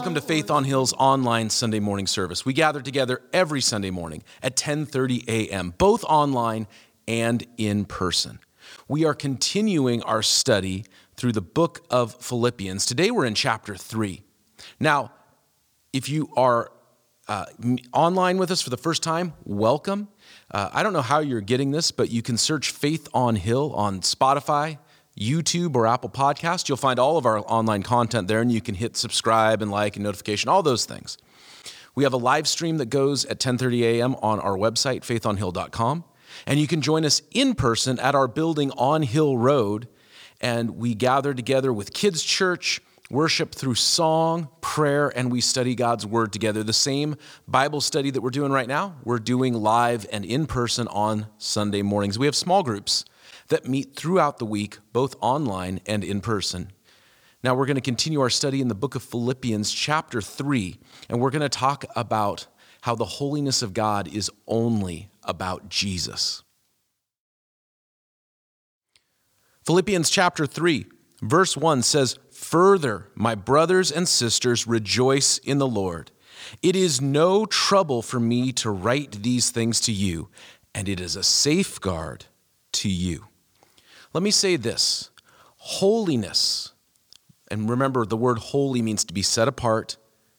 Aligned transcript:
welcome 0.00 0.14
to 0.14 0.20
Faith 0.22 0.50
on 0.50 0.64
Hill's 0.64 0.94
online 0.94 1.50
Sunday 1.50 1.78
morning 1.78 2.06
service. 2.06 2.46
We 2.46 2.54
gather 2.54 2.80
together 2.80 3.20
every 3.34 3.60
Sunday 3.60 3.90
morning 3.90 4.22
at 4.42 4.56
10:30 4.56 5.28
a.m., 5.28 5.74
both 5.76 6.04
online 6.04 6.68
and 7.06 7.46
in 7.58 7.84
person. 7.84 8.38
We 8.88 9.04
are 9.04 9.12
continuing 9.12 10.02
our 10.04 10.22
study 10.22 10.86
through 11.16 11.32
the 11.32 11.42
book 11.42 11.84
of 11.90 12.14
Philippians. 12.14 12.86
Today 12.86 13.10
we're 13.10 13.26
in 13.26 13.34
chapter 13.34 13.76
3. 13.76 14.22
Now, 14.80 15.12
if 15.92 16.08
you 16.08 16.30
are 16.34 16.72
uh, 17.28 17.44
online 17.92 18.38
with 18.38 18.50
us 18.50 18.62
for 18.62 18.70
the 18.70 18.78
first 18.78 19.02
time, 19.02 19.34
welcome. 19.44 20.08
Uh, 20.50 20.70
I 20.72 20.82
don't 20.82 20.94
know 20.94 21.02
how 21.02 21.18
you're 21.18 21.42
getting 21.42 21.72
this, 21.72 21.90
but 21.90 22.10
you 22.10 22.22
can 22.22 22.38
search 22.38 22.70
Faith 22.70 23.06
on 23.12 23.36
Hill 23.36 23.74
on 23.74 24.00
Spotify, 24.00 24.78
YouTube, 25.18 25.74
or 25.74 25.86
Apple 25.86 26.10
Podcast. 26.10 26.68
You'll 26.68 26.76
find 26.76 26.98
all 26.98 27.16
of 27.16 27.26
our 27.26 27.38
online 27.40 27.82
content 27.82 28.28
there, 28.28 28.40
and 28.40 28.50
you 28.50 28.60
can 28.60 28.74
hit 28.74 28.96
subscribe 28.96 29.62
and 29.62 29.70
like 29.70 29.96
and 29.96 30.04
notification, 30.04 30.48
all 30.48 30.62
those 30.62 30.84
things. 30.84 31.18
We 31.94 32.04
have 32.04 32.12
a 32.12 32.18
live 32.18 32.46
stream 32.46 32.78
that 32.78 32.86
goes 32.86 33.24
at 33.24 33.38
10:30 33.40 33.82
a.m. 33.82 34.14
on 34.16 34.40
our 34.40 34.56
website, 34.56 35.00
faithonhill.com, 35.00 36.04
and 36.46 36.60
you 36.60 36.66
can 36.66 36.80
join 36.80 37.04
us 37.04 37.22
in 37.32 37.54
person 37.54 37.98
at 37.98 38.14
our 38.14 38.28
building 38.28 38.70
on 38.72 39.02
Hill 39.02 39.36
Road, 39.36 39.88
and 40.40 40.76
we 40.76 40.94
gather 40.94 41.34
together 41.34 41.72
with 41.72 41.92
Kids 41.92 42.22
Church, 42.22 42.80
worship 43.10 43.54
through 43.54 43.74
song, 43.74 44.48
prayer, 44.60 45.08
and 45.08 45.32
we 45.32 45.40
study 45.40 45.74
God's 45.74 46.06
Word 46.06 46.32
together. 46.32 46.62
The 46.62 46.72
same 46.72 47.16
Bible 47.48 47.80
study 47.80 48.10
that 48.10 48.20
we're 48.20 48.30
doing 48.30 48.52
right 48.52 48.68
now, 48.68 48.94
we're 49.04 49.18
doing 49.18 49.54
live 49.54 50.06
and 50.12 50.24
in 50.24 50.46
person 50.46 50.86
on 50.88 51.26
Sunday 51.38 51.82
mornings. 51.82 52.18
We 52.18 52.26
have 52.26 52.36
small 52.36 52.62
groups 52.62 53.04
that 53.50 53.68
meet 53.68 53.94
throughout 53.94 54.38
the 54.38 54.46
week, 54.46 54.78
both 54.92 55.14
online 55.20 55.80
and 55.86 56.02
in 56.02 56.20
person. 56.20 56.72
Now, 57.42 57.54
we're 57.54 57.66
going 57.66 57.76
to 57.76 57.80
continue 57.80 58.20
our 58.20 58.30
study 58.30 58.60
in 58.60 58.68
the 58.68 58.74
book 58.74 58.94
of 58.94 59.02
Philippians, 59.02 59.72
chapter 59.72 60.20
3, 60.20 60.78
and 61.08 61.20
we're 61.20 61.30
going 61.30 61.40
to 61.40 61.48
talk 61.48 61.84
about 61.94 62.46
how 62.82 62.94
the 62.94 63.04
holiness 63.04 63.62
of 63.62 63.74
God 63.74 64.08
is 64.08 64.30
only 64.46 65.10
about 65.22 65.68
Jesus. 65.68 66.42
Philippians 69.64 70.10
chapter 70.10 70.46
3, 70.46 70.86
verse 71.22 71.56
1 71.56 71.82
says, 71.82 72.18
Further, 72.30 73.08
my 73.14 73.34
brothers 73.34 73.92
and 73.92 74.08
sisters, 74.08 74.66
rejoice 74.66 75.38
in 75.38 75.58
the 75.58 75.68
Lord. 75.68 76.10
It 76.62 76.74
is 76.74 77.00
no 77.00 77.46
trouble 77.46 78.02
for 78.02 78.20
me 78.20 78.52
to 78.54 78.70
write 78.70 79.22
these 79.22 79.50
things 79.50 79.80
to 79.82 79.92
you, 79.92 80.28
and 80.74 80.88
it 80.88 81.00
is 81.00 81.16
a 81.16 81.22
safeguard 81.22 82.26
to 82.72 82.88
you. 82.88 83.26
Let 84.12 84.22
me 84.22 84.30
say 84.30 84.56
this 84.56 85.10
holiness, 85.56 86.72
and 87.50 87.68
remember 87.68 88.04
the 88.04 88.16
word 88.16 88.38
holy 88.38 88.82
means 88.82 89.04
to 89.04 89.14
be 89.14 89.22
set 89.22 89.46
apart, 89.46 89.96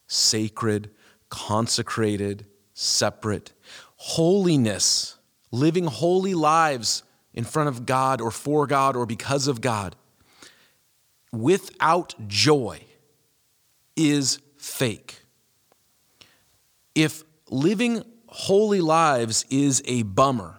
sacred, 0.08 0.90
consecrated, 1.30 2.46
separate. 2.74 3.54
Holiness, 3.96 5.18
living 5.52 5.86
holy 5.86 6.34
lives 6.34 7.04
in 7.34 7.44
front 7.44 7.70
of 7.70 7.86
God 7.86 8.20
or 8.20 8.32
for 8.32 8.68
God 8.68 8.96
or 8.96 9.06
because 9.06 9.48
of 9.48 9.62
God, 9.62 9.96
without 11.32 12.14
joy 12.28 12.84
is 13.96 14.40
fake. 14.58 15.22
If 16.94 17.24
living 17.50 18.04
holy 18.28 18.82
lives 18.82 19.46
is 19.50 19.82
a 19.86 20.04
bummer, 20.04 20.58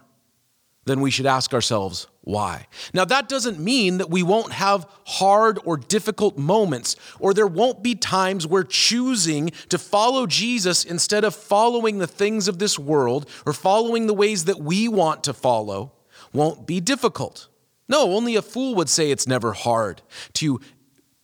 then 0.85 1.01
we 1.01 1.11
should 1.11 1.27
ask 1.27 1.53
ourselves 1.53 2.07
why. 2.23 2.69
Now, 2.95 3.05
that 3.05 3.29
doesn't 3.29 3.59
mean 3.59 3.99
that 3.99 4.11
we 4.11 4.23
won't 4.23 4.53
have 4.53 4.87
hard 5.07 5.59
or 5.65 5.77
difficult 5.77 6.39
moments, 6.39 6.97
or 7.19 7.35
there 7.35 7.47
won't 7.47 7.83
be 7.83 7.95
times 7.97 8.47
where 8.47 8.63
choosing 8.63 9.51
to 9.69 9.79
follow 9.79 10.27
Jesus 10.27 10.85
instead 10.85 11.25
of 11.25 11.35
following 11.35 11.99
the 11.99 12.07
things 12.07 12.47
of 12.47 12.59
this 12.59 12.79
world 12.79 13.29
or 13.45 13.53
following 13.53 14.07
the 14.07 14.15
ways 14.15 14.45
that 14.45 14.61
we 14.61 14.87
want 14.87 15.25
to 15.25 15.33
follow 15.33 15.93
won't 16.33 16.67
be 16.67 16.81
difficult. 16.81 17.49
No, 17.89 18.13
only 18.13 18.37
a 18.37 18.43
fool 18.43 18.77
would 18.77 18.89
say 18.89 19.11
it's 19.11 19.27
never 19.27 19.53
hard 19.53 20.01
to 20.35 20.61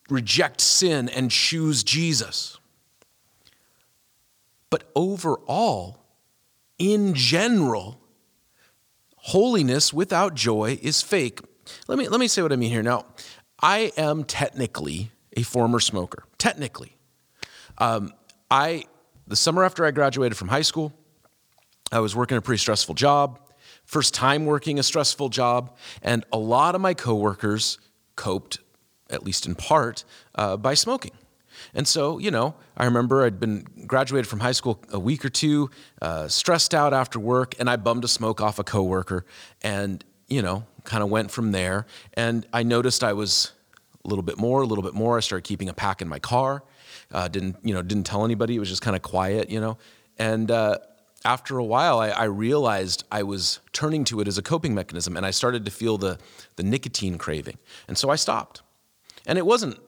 reject 0.09 0.59
sin 0.59 1.07
and 1.07 1.31
choose 1.31 1.83
Jesus. 1.83 2.59
But 4.69 4.83
overall, 4.95 6.03
in 6.77 7.13
general, 7.13 8.01
holiness 9.29 9.93
without 9.93 10.33
joy 10.33 10.79
is 10.81 11.01
fake. 11.01 11.39
Let 11.87 11.99
me, 11.99 12.07
let 12.07 12.19
me 12.19 12.27
say 12.27 12.41
what 12.41 12.51
I 12.51 12.55
mean 12.55 12.71
here. 12.71 12.81
Now, 12.81 13.05
I 13.61 13.91
am 13.95 14.23
technically 14.23 15.11
a 15.37 15.43
former 15.43 15.79
smoker. 15.79 16.23
Technically. 16.37 16.97
Um, 17.77 18.11
I, 18.49 18.85
the 19.27 19.35
summer 19.35 19.63
after 19.63 19.85
I 19.85 19.91
graduated 19.91 20.35
from 20.35 20.47
high 20.47 20.63
school, 20.63 20.93
I 21.91 21.99
was 21.99 22.15
working 22.15 22.37
a 22.37 22.41
pretty 22.41 22.59
stressful 22.59 22.95
job, 22.95 23.39
first 23.85 24.15
time 24.15 24.45
working 24.45 24.79
a 24.79 24.83
stressful 24.83 25.29
job, 25.29 25.77
and 26.01 26.25
a 26.31 26.37
lot 26.37 26.73
of 26.73 26.81
my 26.81 26.95
coworkers 26.95 27.77
coped, 28.15 28.59
at 29.11 29.23
least 29.23 29.45
in 29.45 29.53
part, 29.53 30.05
uh, 30.35 30.57
by 30.57 30.73
smoking. 30.73 31.11
And 31.73 31.87
so, 31.87 32.17
you 32.17 32.31
know, 32.31 32.55
I 32.77 32.85
remember 32.85 33.23
I'd 33.23 33.39
been 33.39 33.65
graduated 33.85 34.27
from 34.27 34.39
high 34.39 34.51
school 34.51 34.81
a 34.91 34.99
week 34.99 35.23
or 35.25 35.29
two, 35.29 35.69
uh, 36.01 36.27
stressed 36.27 36.73
out 36.73 36.93
after 36.93 37.19
work, 37.19 37.55
and 37.59 37.69
I 37.69 37.75
bummed 37.75 38.03
a 38.03 38.07
smoke 38.07 38.41
off 38.41 38.59
a 38.59 38.63
coworker, 38.63 39.25
and 39.61 40.03
you 40.27 40.41
know, 40.41 40.65
kind 40.83 41.03
of 41.03 41.09
went 41.09 41.31
from 41.31 41.51
there. 41.51 41.85
And 42.13 42.45
I 42.53 42.63
noticed 42.63 43.03
I 43.03 43.13
was 43.13 43.51
a 44.05 44.07
little 44.07 44.23
bit 44.23 44.37
more, 44.37 44.61
a 44.61 44.65
little 44.65 44.83
bit 44.83 44.93
more. 44.93 45.17
I 45.17 45.19
started 45.21 45.43
keeping 45.43 45.69
a 45.69 45.73
pack 45.73 46.01
in 46.01 46.07
my 46.07 46.19
car. 46.19 46.63
Uh, 47.11 47.27
didn't 47.27 47.57
you 47.63 47.73
know? 47.73 47.81
Didn't 47.81 48.05
tell 48.05 48.23
anybody. 48.23 48.55
It 48.55 48.59
was 48.59 48.69
just 48.69 48.81
kind 48.81 48.95
of 48.95 49.01
quiet, 49.01 49.49
you 49.49 49.59
know. 49.59 49.77
And 50.17 50.51
uh, 50.51 50.77
after 51.25 51.57
a 51.57 51.63
while, 51.63 51.99
I, 51.99 52.09
I 52.09 52.23
realized 52.25 53.03
I 53.11 53.23
was 53.23 53.59
turning 53.73 54.03
to 54.05 54.19
it 54.21 54.27
as 54.27 54.37
a 54.37 54.41
coping 54.41 54.75
mechanism, 54.75 55.17
and 55.17 55.25
I 55.25 55.31
started 55.31 55.65
to 55.65 55.71
feel 55.71 55.97
the 55.97 56.17
the 56.55 56.63
nicotine 56.63 57.17
craving, 57.17 57.57
and 57.87 57.97
so 57.97 58.09
I 58.09 58.15
stopped. 58.15 58.61
And 59.25 59.37
it 59.37 59.45
wasn't 59.45 59.79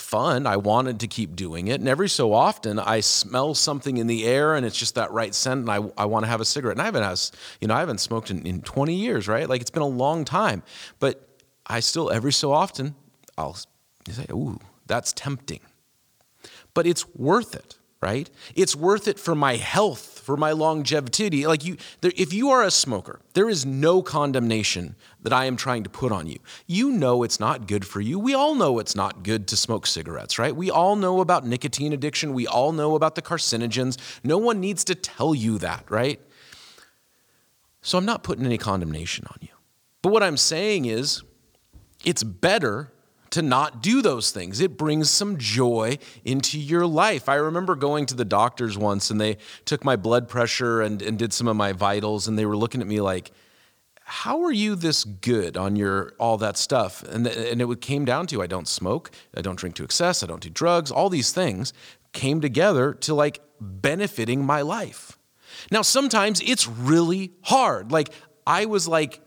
fun. 0.00 0.46
I 0.46 0.56
wanted 0.56 1.00
to 1.00 1.06
keep 1.06 1.36
doing 1.36 1.68
it. 1.68 1.80
And 1.80 1.88
every 1.88 2.08
so 2.08 2.32
often 2.32 2.78
I 2.78 3.00
smell 3.00 3.54
something 3.54 3.96
in 3.96 4.06
the 4.06 4.26
air 4.26 4.54
and 4.54 4.64
it's 4.64 4.76
just 4.76 4.94
that 4.94 5.10
right 5.12 5.34
scent 5.34 5.60
and 5.60 5.70
I, 5.70 6.02
I 6.02 6.06
want 6.06 6.24
to 6.24 6.28
have 6.28 6.40
a 6.40 6.44
cigarette. 6.44 6.76
And 6.76 6.82
I 6.82 6.86
haven't 6.86 7.02
has, 7.02 7.32
you 7.60 7.68
know, 7.68 7.74
I 7.74 7.80
haven't 7.80 7.98
smoked 7.98 8.30
in, 8.30 8.46
in 8.46 8.62
20 8.62 8.94
years, 8.94 9.28
right? 9.28 9.48
Like 9.48 9.60
it's 9.60 9.70
been 9.70 9.82
a 9.82 9.86
long 9.86 10.24
time. 10.24 10.62
But 10.98 11.28
I 11.66 11.80
still 11.80 12.10
every 12.10 12.32
so 12.32 12.52
often 12.52 12.94
I'll 13.36 13.56
say, 14.08 14.26
ooh, 14.30 14.58
that's 14.86 15.12
tempting. 15.12 15.60
But 16.74 16.86
it's 16.86 17.08
worth 17.14 17.54
it, 17.54 17.78
right? 18.00 18.28
It's 18.54 18.74
worth 18.74 19.08
it 19.08 19.18
for 19.18 19.34
my 19.34 19.56
health, 19.56 20.20
for 20.24 20.36
my 20.36 20.52
longevity. 20.52 21.46
Like 21.46 21.64
you, 21.64 21.76
there, 22.00 22.12
if 22.16 22.32
you 22.32 22.50
are 22.50 22.62
a 22.62 22.70
smoker, 22.70 23.20
there 23.34 23.48
is 23.48 23.64
no 23.64 24.02
condemnation 24.02 24.96
that 25.22 25.32
I 25.32 25.46
am 25.46 25.56
trying 25.56 25.82
to 25.82 25.90
put 25.90 26.12
on 26.12 26.26
you. 26.26 26.38
You 26.66 26.90
know 26.90 27.22
it's 27.22 27.40
not 27.40 27.66
good 27.66 27.86
for 27.86 28.00
you. 28.00 28.18
We 28.18 28.34
all 28.34 28.54
know 28.54 28.78
it's 28.78 28.94
not 28.94 29.22
good 29.22 29.48
to 29.48 29.56
smoke 29.56 29.86
cigarettes, 29.86 30.38
right? 30.38 30.54
We 30.54 30.70
all 30.70 30.96
know 30.96 31.20
about 31.20 31.46
nicotine 31.46 31.92
addiction. 31.92 32.34
We 32.34 32.46
all 32.46 32.72
know 32.72 32.94
about 32.94 33.14
the 33.14 33.22
carcinogens. 33.22 33.96
No 34.22 34.38
one 34.38 34.60
needs 34.60 34.84
to 34.84 34.94
tell 34.94 35.34
you 35.34 35.58
that, 35.58 35.90
right? 35.90 36.20
So 37.82 37.98
I'm 37.98 38.04
not 38.04 38.22
putting 38.22 38.46
any 38.46 38.58
condemnation 38.58 39.26
on 39.28 39.38
you. 39.40 39.48
But 40.02 40.12
what 40.12 40.22
I'm 40.22 40.36
saying 40.36 40.84
is, 40.84 41.22
it's 42.04 42.22
better 42.22 42.92
to 43.30 43.42
not 43.42 43.82
do 43.82 44.00
those 44.00 44.30
things. 44.30 44.60
It 44.60 44.78
brings 44.78 45.10
some 45.10 45.36
joy 45.36 45.98
into 46.24 46.58
your 46.58 46.86
life. 46.86 47.28
I 47.28 47.34
remember 47.34 47.74
going 47.74 48.06
to 48.06 48.14
the 48.14 48.24
doctors 48.24 48.78
once 48.78 49.10
and 49.10 49.20
they 49.20 49.36
took 49.64 49.84
my 49.84 49.96
blood 49.96 50.28
pressure 50.28 50.80
and, 50.80 51.02
and 51.02 51.18
did 51.18 51.32
some 51.32 51.48
of 51.48 51.56
my 51.56 51.72
vitals, 51.72 52.28
and 52.28 52.38
they 52.38 52.46
were 52.46 52.56
looking 52.56 52.80
at 52.80 52.86
me 52.86 53.00
like, 53.00 53.32
how 54.10 54.42
are 54.42 54.52
you 54.52 54.74
this 54.74 55.04
good 55.04 55.58
on 55.58 55.76
your 55.76 56.14
all 56.18 56.38
that 56.38 56.56
stuff? 56.56 57.02
And, 57.02 57.26
and 57.26 57.60
it 57.60 57.80
came 57.82 58.06
down 58.06 58.26
to 58.28 58.40
I 58.40 58.46
don't 58.46 58.66
smoke, 58.66 59.10
I 59.36 59.42
don't 59.42 59.58
drink 59.58 59.76
to 59.76 59.84
excess, 59.84 60.22
I 60.22 60.26
don't 60.26 60.40
do 60.40 60.48
drugs, 60.48 60.90
all 60.90 61.10
these 61.10 61.30
things 61.30 61.74
came 62.12 62.40
together 62.40 62.94
to 62.94 63.14
like 63.14 63.40
benefiting 63.60 64.44
my 64.46 64.62
life. 64.62 65.18
Now, 65.70 65.82
sometimes 65.82 66.40
it's 66.40 66.66
really 66.66 67.32
hard. 67.42 67.92
Like, 67.92 68.08
I 68.46 68.64
was 68.64 68.88
like 68.88 69.20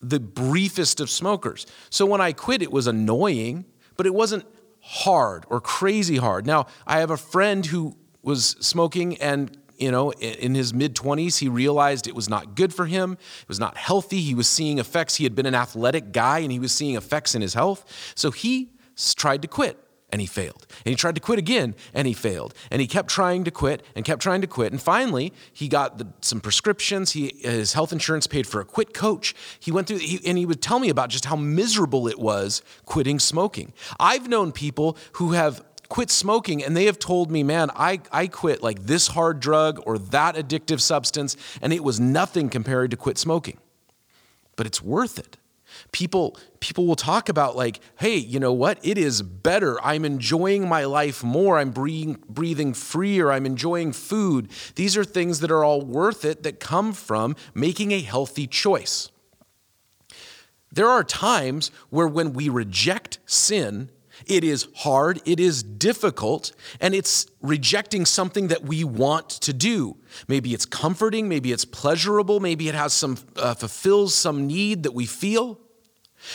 the 0.00 0.18
briefest 0.18 1.00
of 1.00 1.10
smokers. 1.10 1.64
So 1.88 2.04
when 2.04 2.20
I 2.20 2.32
quit, 2.32 2.60
it 2.60 2.72
was 2.72 2.88
annoying, 2.88 3.64
but 3.96 4.04
it 4.04 4.14
wasn't 4.14 4.46
hard 4.80 5.44
or 5.48 5.60
crazy 5.60 6.16
hard. 6.16 6.44
Now, 6.44 6.66
I 6.88 6.98
have 6.98 7.10
a 7.12 7.16
friend 7.16 7.64
who 7.64 7.96
was 8.20 8.56
smoking 8.58 9.16
and 9.20 9.56
you 9.76 9.90
know, 9.90 10.12
in 10.12 10.54
his 10.54 10.72
mid 10.72 10.94
20s, 10.94 11.38
he 11.38 11.48
realized 11.48 12.06
it 12.06 12.14
was 12.14 12.28
not 12.28 12.54
good 12.54 12.72
for 12.72 12.86
him. 12.86 13.12
It 13.12 13.48
was 13.48 13.60
not 13.60 13.76
healthy. 13.76 14.20
He 14.20 14.34
was 14.34 14.48
seeing 14.48 14.78
effects. 14.78 15.16
He 15.16 15.24
had 15.24 15.34
been 15.34 15.46
an 15.46 15.54
athletic 15.54 16.12
guy 16.12 16.40
and 16.40 16.52
he 16.52 16.58
was 16.58 16.72
seeing 16.72 16.96
effects 16.96 17.34
in 17.34 17.42
his 17.42 17.54
health. 17.54 18.12
So 18.14 18.30
he 18.30 18.70
tried 19.16 19.42
to 19.42 19.48
quit 19.48 19.78
and 20.14 20.20
he 20.20 20.28
failed. 20.28 20.66
And 20.84 20.92
he 20.92 20.94
tried 20.94 21.16
to 21.16 21.20
quit 21.20 21.40
again 21.40 21.74
and 21.92 22.06
he 22.06 22.12
failed. 22.12 22.54
And 22.70 22.80
he 22.80 22.86
kept 22.86 23.08
trying 23.08 23.42
to 23.44 23.50
quit 23.50 23.82
and 23.96 24.04
kept 24.04 24.22
trying 24.22 24.42
to 24.42 24.46
quit. 24.46 24.70
And 24.70 24.80
finally, 24.80 25.32
he 25.52 25.66
got 25.66 25.98
the, 25.98 26.06
some 26.20 26.40
prescriptions. 26.40 27.10
He, 27.12 27.34
his 27.40 27.72
health 27.72 27.92
insurance 27.92 28.28
paid 28.28 28.46
for 28.46 28.60
a 28.60 28.64
quit 28.64 28.94
coach. 28.94 29.34
He 29.58 29.72
went 29.72 29.88
through, 29.88 29.98
he, 29.98 30.20
and 30.24 30.38
he 30.38 30.46
would 30.46 30.62
tell 30.62 30.78
me 30.78 30.88
about 30.88 31.08
just 31.08 31.24
how 31.24 31.34
miserable 31.34 32.06
it 32.06 32.20
was 32.20 32.62
quitting 32.84 33.18
smoking. 33.18 33.72
I've 33.98 34.28
known 34.28 34.52
people 34.52 34.96
who 35.14 35.32
have 35.32 35.64
quit 35.94 36.10
smoking 36.10 36.60
and 36.60 36.76
they 36.76 36.86
have 36.86 36.98
told 36.98 37.30
me, 37.30 37.44
man, 37.44 37.70
I, 37.76 38.00
I 38.10 38.26
quit 38.26 38.64
like 38.64 38.82
this 38.82 39.06
hard 39.06 39.38
drug 39.38 39.80
or 39.86 39.96
that 39.96 40.34
addictive 40.34 40.80
substance, 40.80 41.36
and 41.62 41.72
it 41.72 41.84
was 41.84 42.00
nothing 42.00 42.48
compared 42.48 42.90
to 42.90 42.96
quit 42.96 43.16
smoking. 43.16 43.58
But 44.56 44.66
it's 44.66 44.82
worth 44.82 45.20
it. 45.20 45.36
People 45.92 46.36
people 46.58 46.84
will 46.84 46.96
talk 46.96 47.28
about 47.28 47.54
like 47.54 47.78
hey 48.00 48.16
you 48.16 48.40
know 48.40 48.52
what? 48.52 48.80
It 48.82 48.98
is 48.98 49.22
better. 49.22 49.80
I'm 49.84 50.04
enjoying 50.04 50.68
my 50.68 50.84
life 50.84 51.22
more. 51.22 51.58
I'm 51.58 51.70
breathing, 51.70 52.20
breathing 52.28 52.74
freer. 52.74 53.30
I'm 53.30 53.46
enjoying 53.46 53.92
food. 53.92 54.48
These 54.74 54.96
are 54.96 55.04
things 55.04 55.38
that 55.40 55.52
are 55.52 55.62
all 55.62 55.80
worth 55.80 56.24
it 56.24 56.42
that 56.42 56.58
come 56.58 56.92
from 56.92 57.36
making 57.54 57.92
a 57.92 58.00
healthy 58.00 58.48
choice. 58.48 59.12
There 60.72 60.88
are 60.88 61.04
times 61.04 61.70
where 61.90 62.08
when 62.08 62.32
we 62.32 62.48
reject 62.48 63.18
sin 63.26 63.90
it 64.26 64.44
is 64.44 64.68
hard, 64.76 65.20
it 65.24 65.40
is 65.40 65.62
difficult, 65.62 66.52
and 66.80 66.94
it's 66.94 67.26
rejecting 67.40 68.06
something 68.06 68.48
that 68.48 68.62
we 68.62 68.84
want 68.84 69.28
to 69.28 69.52
do. 69.52 69.96
Maybe 70.28 70.54
it's 70.54 70.66
comforting, 70.66 71.28
maybe 71.28 71.52
it's 71.52 71.64
pleasurable, 71.64 72.40
maybe 72.40 72.68
it 72.68 72.74
has 72.74 72.92
some 72.92 73.18
uh, 73.36 73.54
fulfills 73.54 74.14
some 74.14 74.46
need 74.46 74.84
that 74.84 74.92
we 74.92 75.06
feel. 75.06 75.60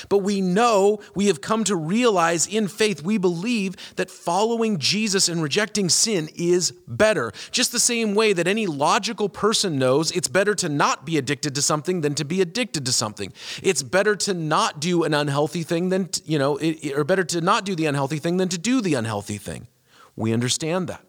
But 0.09 0.19
we 0.19 0.41
know, 0.41 0.99
we 1.15 1.27
have 1.27 1.41
come 1.41 1.63
to 1.65 1.75
realize 1.75 2.47
in 2.47 2.67
faith, 2.67 3.03
we 3.03 3.17
believe 3.17 3.75
that 3.95 4.11
following 4.11 4.77
Jesus 4.77 5.29
and 5.29 5.41
rejecting 5.41 5.89
sin 5.89 6.29
is 6.35 6.71
better. 6.87 7.31
Just 7.51 7.71
the 7.71 7.79
same 7.79 8.15
way 8.15 8.33
that 8.33 8.47
any 8.47 8.67
logical 8.67 9.29
person 9.29 9.77
knows 9.77 10.11
it's 10.11 10.27
better 10.27 10.55
to 10.55 10.69
not 10.69 11.05
be 11.05 11.17
addicted 11.17 11.55
to 11.55 11.61
something 11.61 12.01
than 12.01 12.15
to 12.15 12.25
be 12.25 12.41
addicted 12.41 12.85
to 12.85 12.91
something. 12.91 13.33
It's 13.61 13.83
better 13.83 14.15
to 14.17 14.33
not 14.33 14.79
do 14.79 15.03
an 15.03 15.13
unhealthy 15.13 15.63
thing 15.63 15.89
than, 15.89 16.09
you 16.25 16.39
know, 16.39 16.57
it, 16.57 16.93
or 16.97 17.03
better 17.03 17.23
to 17.25 17.41
not 17.41 17.65
do 17.65 17.75
the 17.75 17.85
unhealthy 17.85 18.17
thing 18.17 18.37
than 18.37 18.49
to 18.49 18.57
do 18.57 18.81
the 18.81 18.93
unhealthy 18.93 19.37
thing. 19.37 19.67
We 20.15 20.33
understand 20.33 20.87
that. 20.87 21.03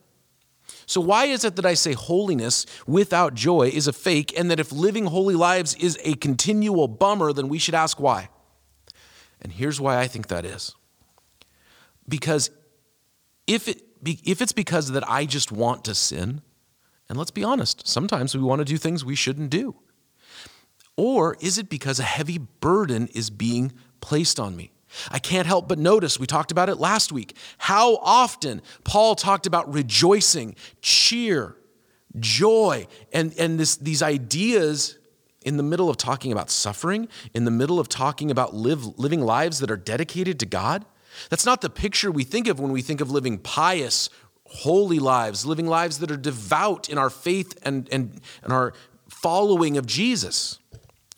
So, 0.87 1.01
why 1.01 1.27
is 1.27 1.45
it 1.45 1.57
that 1.57 1.67
I 1.67 1.75
say 1.75 1.93
holiness 1.93 2.67
without 2.87 3.35
joy 3.35 3.71
is 3.73 3.87
a 3.87 3.93
fake, 3.93 4.37
and 4.37 4.51
that 4.51 4.59
if 4.59 4.73
living 4.73 5.07
holy 5.07 5.35
lives 5.35 5.75
is 5.77 5.99
a 6.03 6.15
continual 6.15 6.89
bummer, 6.89 7.33
then 7.33 7.49
we 7.49 7.59
should 7.59 7.75
ask 7.75 8.01
why? 8.01 8.29
And 9.43 9.53
here's 9.53 9.81
why 9.81 9.99
I 9.99 10.07
think 10.07 10.29
that 10.29 10.45
is. 10.45 10.75
Because 12.09 12.51
if, 13.47 13.69
it, 13.69 13.83
if 14.05 14.41
it's 14.43 14.53
because 14.53 14.93
that 14.93 15.09
I 15.09 15.25
just 15.27 15.51
want 15.53 15.85
to 15.85 15.95
sin, 15.95 16.43
and 17.09 17.19
let's 17.19 17.31
be 17.31 17.45
honest, 17.45 17.87
sometimes 17.87 18.35
we 18.35 18.43
want 18.43 18.61
to 18.61 18.65
do 18.65 18.77
things 18.77 19.05
we 19.05 19.15
shouldn't 19.17 19.51
do. 19.51 19.77
Or 20.97 21.37
is 21.41 21.59
it 21.59 21.69
because 21.69 21.99
a 21.99 22.05
heavy 22.05 22.39
burden 22.39 23.09
is 23.09 23.31
being 23.31 23.73
placed 24.01 24.39
on 24.39 24.57
me? 24.57 24.73
I 25.11 25.19
can't 25.19 25.47
help 25.47 25.69
but 25.69 25.79
notice, 25.79 26.19
we 26.19 26.27
talked 26.27 26.51
about 26.51 26.69
it 26.69 26.77
last 26.77 27.13
week, 27.13 27.37
how 27.59 27.97
often 27.97 28.61
Paul 28.85 29.15
talked 29.15 29.47
about 29.47 29.73
rejoicing, 29.73 30.57
cheer, 30.83 31.57
joy, 32.19 32.87
and, 33.13 33.33
and 33.39 33.59
this, 33.59 33.77
these 33.77 34.03
ideas 34.03 34.99
in 35.45 35.57
the 35.57 35.63
middle 35.63 35.89
of 35.89 35.97
talking 35.97 36.33
about 36.33 36.51
suffering, 36.51 37.09
in 37.35 37.45
the 37.45 37.51
middle 37.51 37.81
of 37.81 37.89
talking 37.89 38.31
about 38.31 38.55
live, 38.55 38.99
living 38.99 39.21
lives 39.21 39.59
that 39.61 39.71
are 39.71 39.77
dedicated 39.77 40.39
to 40.41 40.47
God. 40.47 40.85
That's 41.29 41.47
not 41.47 41.61
the 41.61 41.71
picture 41.71 42.11
we 42.11 42.25
think 42.25 42.47
of 42.47 42.61
when 42.61 42.73
we 42.73 42.83
think 42.83 43.01
of 43.01 43.11
living 43.11 43.39
pious, 43.39 44.11
holy 44.45 44.99
lives, 44.99 45.47
living 45.47 45.67
lives 45.67 45.99
that 46.01 46.11
are 46.11 46.17
devout 46.17 46.89
in 46.89 46.99
our 46.99 47.11
faith 47.11 47.59
and, 47.63 47.89
and, 47.91 48.21
and 48.43 48.53
our 48.53 48.75
following 49.09 49.77
of 49.77 49.87
Jesus. 49.87 50.59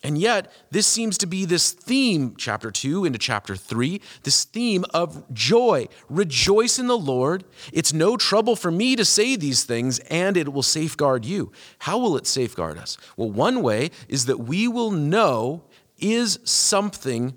And 0.04 0.18
yet, 0.18 0.52
this 0.70 0.86
seems 0.86 1.16
to 1.18 1.26
be 1.26 1.44
this 1.44 1.70
theme, 1.70 2.34
chapter 2.36 2.72
2 2.72 3.04
into 3.04 3.20
chapter 3.20 3.54
3, 3.54 4.00
this 4.24 4.44
theme 4.44 4.84
of 4.92 5.32
joy. 5.32 5.86
Rejoice 6.08 6.80
in 6.80 6.88
the 6.88 6.98
Lord. 6.98 7.44
It's 7.72 7.92
no 7.92 8.16
trouble 8.16 8.56
for 8.56 8.72
me 8.72 8.96
to 8.96 9.04
say 9.04 9.36
these 9.36 9.62
things, 9.62 10.00
and 10.10 10.36
it 10.36 10.52
will 10.52 10.64
safeguard 10.64 11.24
you. 11.24 11.52
How 11.78 11.98
will 11.98 12.16
it 12.16 12.26
safeguard 12.26 12.78
us? 12.78 12.98
Well, 13.16 13.30
one 13.30 13.62
way 13.62 13.90
is 14.08 14.26
that 14.26 14.40
we 14.40 14.66
will 14.66 14.90
know 14.90 15.64
is 15.98 16.40
something 16.42 17.34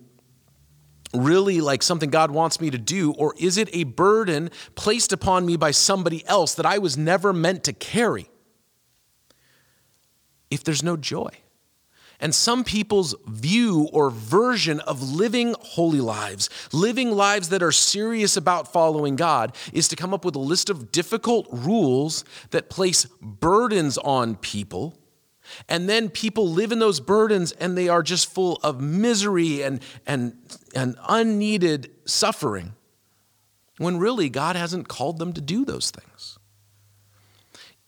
really 1.14 1.62
like 1.62 1.84
something 1.84 2.10
God 2.10 2.32
wants 2.32 2.60
me 2.60 2.72
to 2.72 2.80
do, 2.80 3.14
or 3.14 3.36
is 3.38 3.58
it 3.58 3.70
a 3.74 3.84
burden 3.84 4.50
placed 4.74 5.14
upon 5.14 5.46
me 5.46 5.56
by 5.56 5.70
somebody 5.70 6.26
else 6.26 6.56
that 6.56 6.66
I 6.66 6.80
was 6.80 6.98
never 6.98 7.32
meant 7.32 7.64
to 7.66 7.74
carry? 7.74 8.28
If 10.50 10.64
there's 10.64 10.82
no 10.82 10.98
joy. 10.98 11.30
And 12.20 12.34
some 12.34 12.64
people's 12.64 13.16
view 13.28 13.90
or 13.92 14.10
version 14.10 14.80
of 14.82 15.02
living 15.02 15.56
holy 15.60 16.00
lives, 16.00 16.50
living 16.72 17.12
lives 17.12 17.50
that 17.50 17.62
are 17.62 17.72
serious 17.72 18.38
about 18.38 18.72
following 18.72 19.16
God, 19.16 19.56
is 19.74 19.88
to 19.90 19.96
come 19.96 20.14
up 20.14 20.24
with 20.24 20.36
a 20.36 20.40
list 20.40 20.70
of 20.70 20.92
difficult 20.92 21.48
rules 21.52 22.24
that 22.52 22.70
place 22.70 23.06
burdens 23.22 23.98
on 23.98 24.36
people. 24.36 24.98
And 25.70 25.88
then 25.88 26.10
people 26.10 26.50
live 26.50 26.72
in 26.72 26.80
those 26.80 27.00
burdens 27.00 27.52
and 27.52 27.78
they 27.78 27.90
are 27.90 28.02
just 28.02 28.34
full 28.34 28.60
of 28.64 28.82
misery 28.82 29.62
and, 29.62 29.82
and, 30.08 30.38
and 30.74 30.96
unneeded 31.08 31.92
suffering, 32.06 32.74
when 33.78 33.98
really 33.98 34.30
God 34.30 34.56
hasn't 34.56 34.88
called 34.88 35.20
them 35.20 35.34
to 35.34 35.42
do 35.42 35.66
those 35.66 35.92
things. 35.92 36.40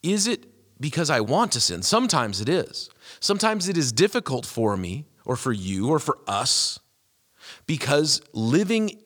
Is 0.03 0.27
it 0.27 0.45
because 0.79 1.09
I 1.09 1.21
want 1.21 1.51
to 1.53 1.59
sin? 1.59 1.81
Sometimes 1.81 2.41
it 2.41 2.49
is. 2.49 2.89
Sometimes 3.19 3.67
it 3.67 3.77
is 3.77 3.91
difficult 3.91 4.45
for 4.45 4.77
me 4.77 5.05
or 5.25 5.35
for 5.35 5.51
you 5.51 5.89
or 5.89 5.99
for 5.99 6.19
us 6.27 6.79
because 7.65 8.21
living 8.33 9.01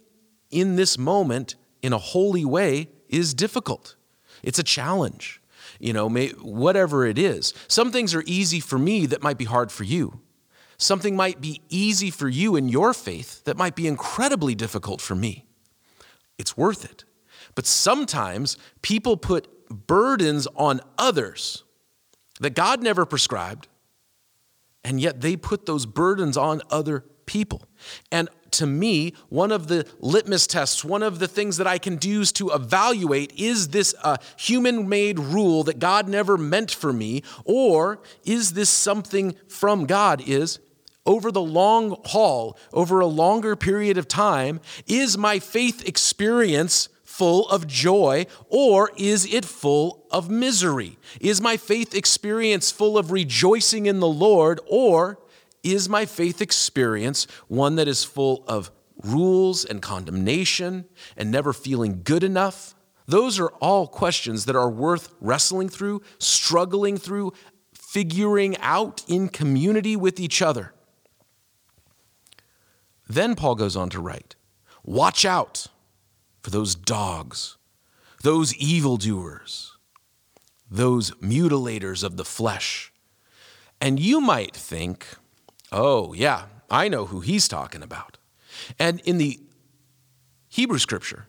in 0.50 0.76
this 0.76 0.98
moment 0.98 1.56
in 1.82 1.94
a 1.94 1.98
holy 1.98 2.46
way 2.46 2.90
is 3.10 3.34
difficult. 3.34 3.96
It's 4.44 4.60
a 4.60 4.64
challenge, 4.64 5.42
you 5.80 5.94
know, 5.94 6.10
may, 6.10 6.30
whatever 6.30 7.06
it 7.06 7.18
is. 7.18 7.54
Some 7.68 7.92
things 7.92 8.14
are 8.14 8.24
easy 8.26 8.60
for 8.60 8.78
me 8.78 9.06
that 9.08 9.24
might 9.24 9.38
be 9.38 9.46
hard 9.46 9.72
for 9.72 9.84
you. 9.84 10.22
Something 10.78 11.16
might 11.16 11.42
be 11.42 11.62
easy 11.70 12.10
for 12.10 12.28
you 12.28 12.56
in 12.56 12.68
your 12.68 12.94
faith 12.94 13.44
that 13.44 13.58
might 13.58 13.76
be 13.76 13.88
incredibly 13.88 14.56
difficult 14.56 15.00
for 15.00 15.14
me. 15.16 15.46
It's 16.38 16.58
worth 16.58 16.84
it. 16.84 17.06
But 17.54 17.68
sometimes 17.68 18.58
people 18.82 19.16
put 19.16 19.48
burdens 19.70 20.48
on 20.56 20.82
others 20.98 21.64
that 22.40 22.56
God 22.56 22.82
never 22.82 23.06
prescribed, 23.06 23.68
and 24.84 25.00
yet 25.00 25.22
they 25.22 25.36
put 25.36 25.66
those 25.66 25.86
burdens 25.86 26.38
on 26.38 26.62
other 26.70 27.06
people. 27.26 27.64
And 28.12 28.30
to 28.52 28.66
me, 28.66 29.14
one 29.30 29.52
of 29.52 29.68
the 29.68 29.88
litmus 30.00 30.48
tests, 30.48 30.84
one 30.84 31.04
of 31.04 31.20
the 31.20 31.28
things 31.28 31.58
that 31.58 31.68
I 31.68 31.78
can 31.78 31.98
use 32.02 32.32
to 32.34 32.50
evaluate 32.50 33.34
is 33.38 33.70
this 33.70 33.96
uh, 34.04 34.18
a 34.20 34.42
human 34.42 34.90
made 34.90 35.18
rule 35.20 35.64
that 35.64 35.80
God 35.80 36.10
never 36.10 36.38
meant 36.38 36.72
for 36.72 36.92
me, 36.92 37.24
or 37.46 38.02
is 38.26 38.54
this 38.54 38.70
something 38.70 39.36
from 39.48 39.86
God? 39.86 40.22
Is 40.28 40.60
over 41.06 41.32
the 41.32 41.42
long 41.42 41.98
haul, 42.06 42.58
over 42.74 43.00
a 43.00 43.08
longer 43.08 43.56
period 43.56 43.98
of 43.98 44.08
time, 44.08 44.60
is 44.86 45.18
my 45.18 45.40
faith 45.40 45.88
experience 45.88 46.90
full 47.22 47.48
of 47.50 47.68
joy 47.68 48.26
or 48.50 48.90
is 48.98 49.32
it 49.32 49.46
full 49.46 50.08
of 50.10 50.28
misery? 50.28 50.98
Is 51.20 51.40
my 51.40 51.56
faith 51.56 51.94
experience 51.94 52.72
full 52.72 52.98
of 52.98 53.12
rejoicing 53.12 53.86
in 53.86 54.00
the 54.00 54.08
Lord 54.08 54.60
or 54.66 55.20
is 55.62 55.88
my 55.88 56.08
faith 56.08 56.42
experience 56.42 57.28
one 57.48 57.76
that 57.76 57.88
is 57.88 58.04
full 58.04 58.44
of 58.48 58.72
rules 59.04 59.64
and 59.64 59.84
condemnation 59.84 60.86
and 61.16 61.30
never 61.30 61.54
feeling 61.54 62.02
good 62.04 62.24
enough? 62.24 62.74
Those 63.06 63.40
are 63.40 63.50
all 63.62 63.86
questions 63.86 64.46
that 64.46 64.56
are 64.56 64.72
worth 64.72 65.14
wrestling 65.22 65.70
through, 65.70 66.02
struggling 66.18 66.98
through, 66.98 67.34
figuring 67.76 68.58
out 68.62 69.04
in 69.08 69.30
community 69.30 69.96
with 69.96 70.20
each 70.20 70.42
other. 70.42 70.74
Then 73.08 73.36
Paul 73.36 73.54
goes 73.54 73.76
on 73.76 73.92
to 73.92 74.00
write 74.00 74.36
Watch 74.84 75.24
out 75.24 75.68
for 76.42 76.50
those 76.50 76.76
dogs, 76.76 77.58
those 78.24 78.56
evildoers, 78.56 79.78
those 80.70 81.12
mutilators 81.16 82.04
of 82.04 82.18
the 82.18 82.26
flesh. 82.26 82.92
And 83.80 84.00
you 84.00 84.22
might 84.22 84.56
think, 84.56 85.06
oh, 85.72 86.14
yeah, 86.14 86.44
I 86.70 86.88
know 86.88 87.06
who 87.06 87.20
he's 87.20 87.48
talking 87.48 87.84
about. 87.84 88.18
And 88.78 89.00
in 89.02 89.18
the 89.18 89.40
Hebrew 90.50 90.78
scripture, 90.78 91.28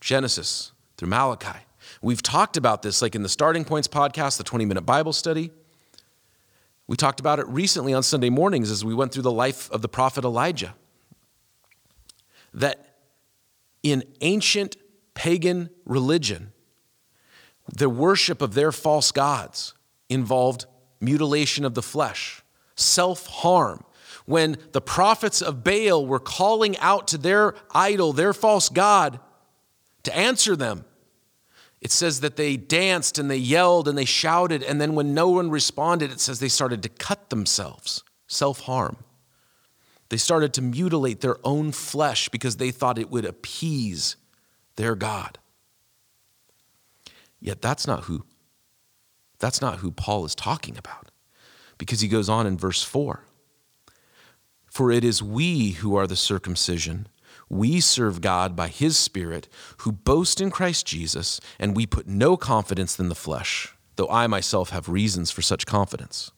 Genesis 0.00 0.72
through 0.96 1.08
Malachi, 1.08 1.60
We've 2.02 2.22
talked 2.22 2.56
about 2.56 2.82
this, 2.82 3.00
like 3.02 3.14
in 3.14 3.22
the 3.22 3.28
Starting 3.28 3.64
Points 3.64 3.88
podcast, 3.88 4.36
the 4.36 4.44
20 4.44 4.64
minute 4.66 4.82
Bible 4.82 5.12
study. 5.12 5.50
We 6.86 6.96
talked 6.96 7.18
about 7.18 7.38
it 7.38 7.46
recently 7.48 7.94
on 7.94 8.02
Sunday 8.02 8.28
mornings 8.28 8.70
as 8.70 8.84
we 8.84 8.94
went 8.94 9.12
through 9.12 9.22
the 9.22 9.32
life 9.32 9.70
of 9.70 9.80
the 9.80 9.88
prophet 9.88 10.24
Elijah. 10.24 10.74
That 12.52 12.83
in 13.84 14.02
ancient 14.22 14.76
pagan 15.14 15.70
religion, 15.84 16.52
the 17.72 17.88
worship 17.88 18.42
of 18.42 18.54
their 18.54 18.72
false 18.72 19.12
gods 19.12 19.74
involved 20.08 20.66
mutilation 21.00 21.64
of 21.64 21.74
the 21.74 21.82
flesh, 21.82 22.42
self 22.74 23.26
harm. 23.26 23.84
When 24.26 24.56
the 24.72 24.80
prophets 24.80 25.42
of 25.42 25.62
Baal 25.62 26.06
were 26.06 26.18
calling 26.18 26.78
out 26.78 27.06
to 27.08 27.18
their 27.18 27.54
idol, 27.72 28.14
their 28.14 28.32
false 28.32 28.70
god, 28.70 29.20
to 30.04 30.16
answer 30.16 30.56
them, 30.56 30.86
it 31.82 31.90
says 31.90 32.20
that 32.20 32.36
they 32.36 32.56
danced 32.56 33.18
and 33.18 33.30
they 33.30 33.36
yelled 33.36 33.86
and 33.86 33.98
they 33.98 34.06
shouted, 34.06 34.62
and 34.62 34.80
then 34.80 34.94
when 34.94 35.12
no 35.12 35.28
one 35.28 35.50
responded, 35.50 36.10
it 36.10 36.20
says 36.20 36.40
they 36.40 36.48
started 36.48 36.82
to 36.82 36.88
cut 36.88 37.28
themselves, 37.28 38.02
self 38.26 38.60
harm. 38.60 38.96
They 40.08 40.16
started 40.16 40.52
to 40.54 40.62
mutilate 40.62 41.20
their 41.20 41.36
own 41.44 41.72
flesh 41.72 42.28
because 42.28 42.56
they 42.56 42.70
thought 42.70 42.98
it 42.98 43.10
would 43.10 43.24
appease 43.24 44.16
their 44.76 44.94
God. 44.94 45.38
Yet 47.40 47.60
that's 47.60 47.86
not 47.86 48.04
who 48.04 48.24
that's 49.38 49.60
not 49.60 49.78
who 49.78 49.90
Paul 49.90 50.24
is 50.24 50.34
talking 50.34 50.78
about. 50.78 51.10
Because 51.76 52.00
he 52.00 52.08
goes 52.08 52.28
on 52.28 52.46
in 52.46 52.56
verse 52.56 52.82
4. 52.82 53.24
For 54.66 54.90
it 54.90 55.04
is 55.04 55.22
we 55.22 55.72
who 55.72 55.96
are 55.96 56.06
the 56.06 56.16
circumcision 56.16 57.08
we 57.48 57.80
serve 57.80 58.20
God 58.20 58.56
by 58.56 58.68
His 58.68 58.96
Spirit, 58.96 59.48
who 59.78 59.92
boast 59.92 60.40
in 60.40 60.50
Christ 60.50 60.86
Jesus, 60.86 61.40
and 61.58 61.76
we 61.76 61.86
put 61.86 62.06
no 62.06 62.36
confidence 62.36 62.98
in 62.98 63.08
the 63.08 63.14
flesh, 63.14 63.74
though 63.96 64.08
I 64.08 64.26
myself 64.26 64.70
have 64.70 64.88
reasons 64.88 65.30
for 65.30 65.42
such 65.42 65.66
confidence. 65.66 66.32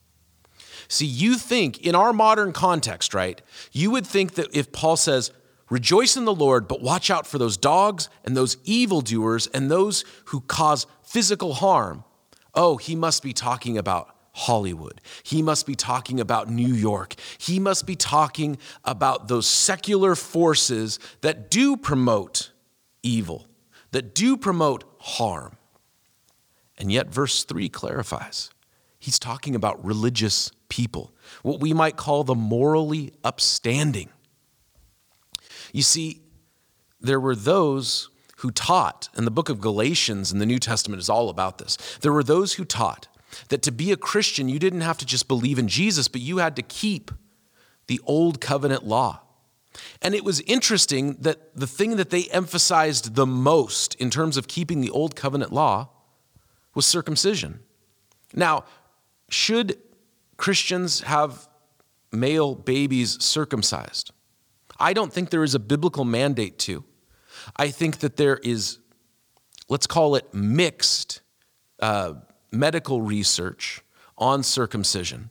See, 0.88 1.06
you 1.06 1.36
think 1.36 1.84
in 1.84 1.94
our 1.94 2.12
modern 2.12 2.52
context, 2.52 3.14
right? 3.14 3.40
You 3.72 3.90
would 3.92 4.06
think 4.06 4.34
that 4.34 4.54
if 4.54 4.72
Paul 4.72 4.96
says, 4.96 5.32
Rejoice 5.68 6.16
in 6.16 6.24
the 6.24 6.34
Lord, 6.34 6.68
but 6.68 6.80
watch 6.80 7.10
out 7.10 7.26
for 7.26 7.38
those 7.38 7.56
dogs 7.56 8.08
and 8.24 8.36
those 8.36 8.56
evildoers 8.64 9.48
and 9.48 9.70
those 9.70 10.04
who 10.26 10.40
cause 10.42 10.86
physical 11.02 11.54
harm. 11.54 12.04
Oh, 12.54 12.76
he 12.76 12.94
must 12.94 13.22
be 13.22 13.32
talking 13.32 13.76
about 13.76 14.14
Hollywood. 14.32 15.00
He 15.22 15.42
must 15.42 15.66
be 15.66 15.74
talking 15.74 16.20
about 16.20 16.48
New 16.48 16.72
York. 16.72 17.14
He 17.38 17.58
must 17.58 17.86
be 17.86 17.96
talking 17.96 18.58
about 18.84 19.28
those 19.28 19.46
secular 19.46 20.14
forces 20.14 21.00
that 21.22 21.50
do 21.50 21.76
promote 21.76 22.52
evil, 23.02 23.46
that 23.90 24.14
do 24.14 24.36
promote 24.36 24.84
harm. 24.98 25.56
And 26.78 26.92
yet, 26.92 27.08
verse 27.08 27.44
3 27.44 27.68
clarifies 27.70 28.50
he's 28.98 29.18
talking 29.18 29.54
about 29.54 29.84
religious 29.84 30.50
people, 30.68 31.12
what 31.42 31.60
we 31.60 31.72
might 31.72 31.96
call 31.96 32.24
the 32.24 32.34
morally 32.34 33.12
upstanding. 33.24 34.08
You 35.72 35.82
see, 35.82 36.22
there 37.00 37.20
were 37.20 37.36
those 37.36 38.08
who 38.38 38.50
taught, 38.50 39.08
and 39.14 39.26
the 39.26 39.30
book 39.30 39.48
of 39.48 39.60
Galatians 39.60 40.32
in 40.32 40.38
the 40.38 40.46
New 40.46 40.58
Testament 40.58 41.00
is 41.00 41.08
all 41.08 41.28
about 41.28 41.58
this. 41.58 41.76
There 42.00 42.12
were 42.12 42.24
those 42.24 42.54
who 42.54 42.64
taught 42.64 43.08
that 43.48 43.62
to 43.62 43.72
be 43.72 43.92
a 43.92 43.96
Christian, 43.96 44.48
you 44.48 44.58
didn't 44.58 44.82
have 44.82 44.98
to 44.98 45.06
just 45.06 45.28
believe 45.28 45.58
in 45.58 45.68
Jesus, 45.68 46.08
but 46.08 46.20
you 46.20 46.38
had 46.38 46.56
to 46.56 46.62
keep 46.62 47.10
the 47.86 48.00
old 48.04 48.40
covenant 48.40 48.86
law. 48.86 49.20
And 50.00 50.14
it 50.14 50.24
was 50.24 50.40
interesting 50.42 51.16
that 51.20 51.54
the 51.54 51.66
thing 51.66 51.96
that 51.96 52.10
they 52.10 52.24
emphasized 52.24 53.14
the 53.14 53.26
most 53.26 53.94
in 53.96 54.10
terms 54.10 54.36
of 54.36 54.48
keeping 54.48 54.80
the 54.80 54.90
old 54.90 55.16
covenant 55.16 55.52
law 55.52 55.90
was 56.74 56.86
circumcision. 56.86 57.60
Now, 58.34 58.64
should 59.28 59.78
Christians 60.36 61.00
have 61.02 61.48
male 62.12 62.54
babies 62.54 63.22
circumcised? 63.22 64.12
I 64.78 64.92
don't 64.92 65.12
think 65.12 65.30
there 65.30 65.44
is 65.44 65.54
a 65.54 65.58
biblical 65.58 66.04
mandate 66.04 66.58
to. 66.60 66.84
I 67.56 67.68
think 67.70 67.98
that 67.98 68.16
there 68.16 68.38
is, 68.42 68.78
let's 69.68 69.86
call 69.86 70.16
it 70.16 70.32
mixed 70.34 71.20
uh, 71.80 72.14
medical 72.50 73.02
research 73.02 73.82
on 74.18 74.42
circumcision. 74.42 75.30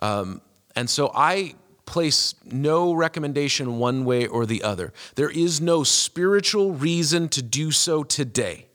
Um, 0.00 0.40
and 0.74 0.88
so 0.90 1.10
I 1.14 1.54
place 1.86 2.34
no 2.44 2.94
recommendation 2.94 3.78
one 3.78 4.04
way 4.04 4.26
or 4.26 4.46
the 4.46 4.62
other. 4.62 4.92
There 5.14 5.30
is 5.30 5.60
no 5.60 5.84
spiritual 5.84 6.72
reason 6.72 7.28
to 7.30 7.42
do 7.42 7.70
so 7.70 8.02
today. 8.02 8.66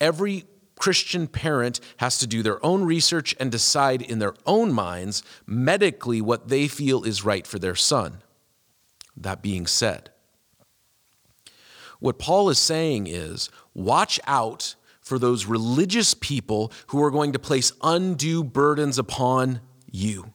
Every 0.00 0.44
Christian 0.80 1.28
parent 1.28 1.78
has 1.98 2.16
to 2.18 2.26
do 2.26 2.42
their 2.42 2.64
own 2.64 2.84
research 2.84 3.36
and 3.38 3.52
decide 3.52 4.00
in 4.00 4.18
their 4.18 4.34
own 4.46 4.72
minds 4.72 5.22
medically 5.46 6.22
what 6.22 6.48
they 6.48 6.68
feel 6.68 7.04
is 7.04 7.22
right 7.22 7.46
for 7.46 7.58
their 7.58 7.74
son. 7.74 8.22
That 9.14 9.42
being 9.42 9.66
said, 9.66 10.10
what 11.98 12.18
Paul 12.18 12.48
is 12.48 12.58
saying 12.58 13.08
is 13.08 13.50
watch 13.74 14.18
out 14.26 14.74
for 15.02 15.18
those 15.18 15.44
religious 15.44 16.14
people 16.14 16.72
who 16.86 17.02
are 17.02 17.10
going 17.10 17.32
to 17.34 17.38
place 17.38 17.72
undue 17.82 18.42
burdens 18.42 18.98
upon 18.98 19.60
you. 19.90 20.32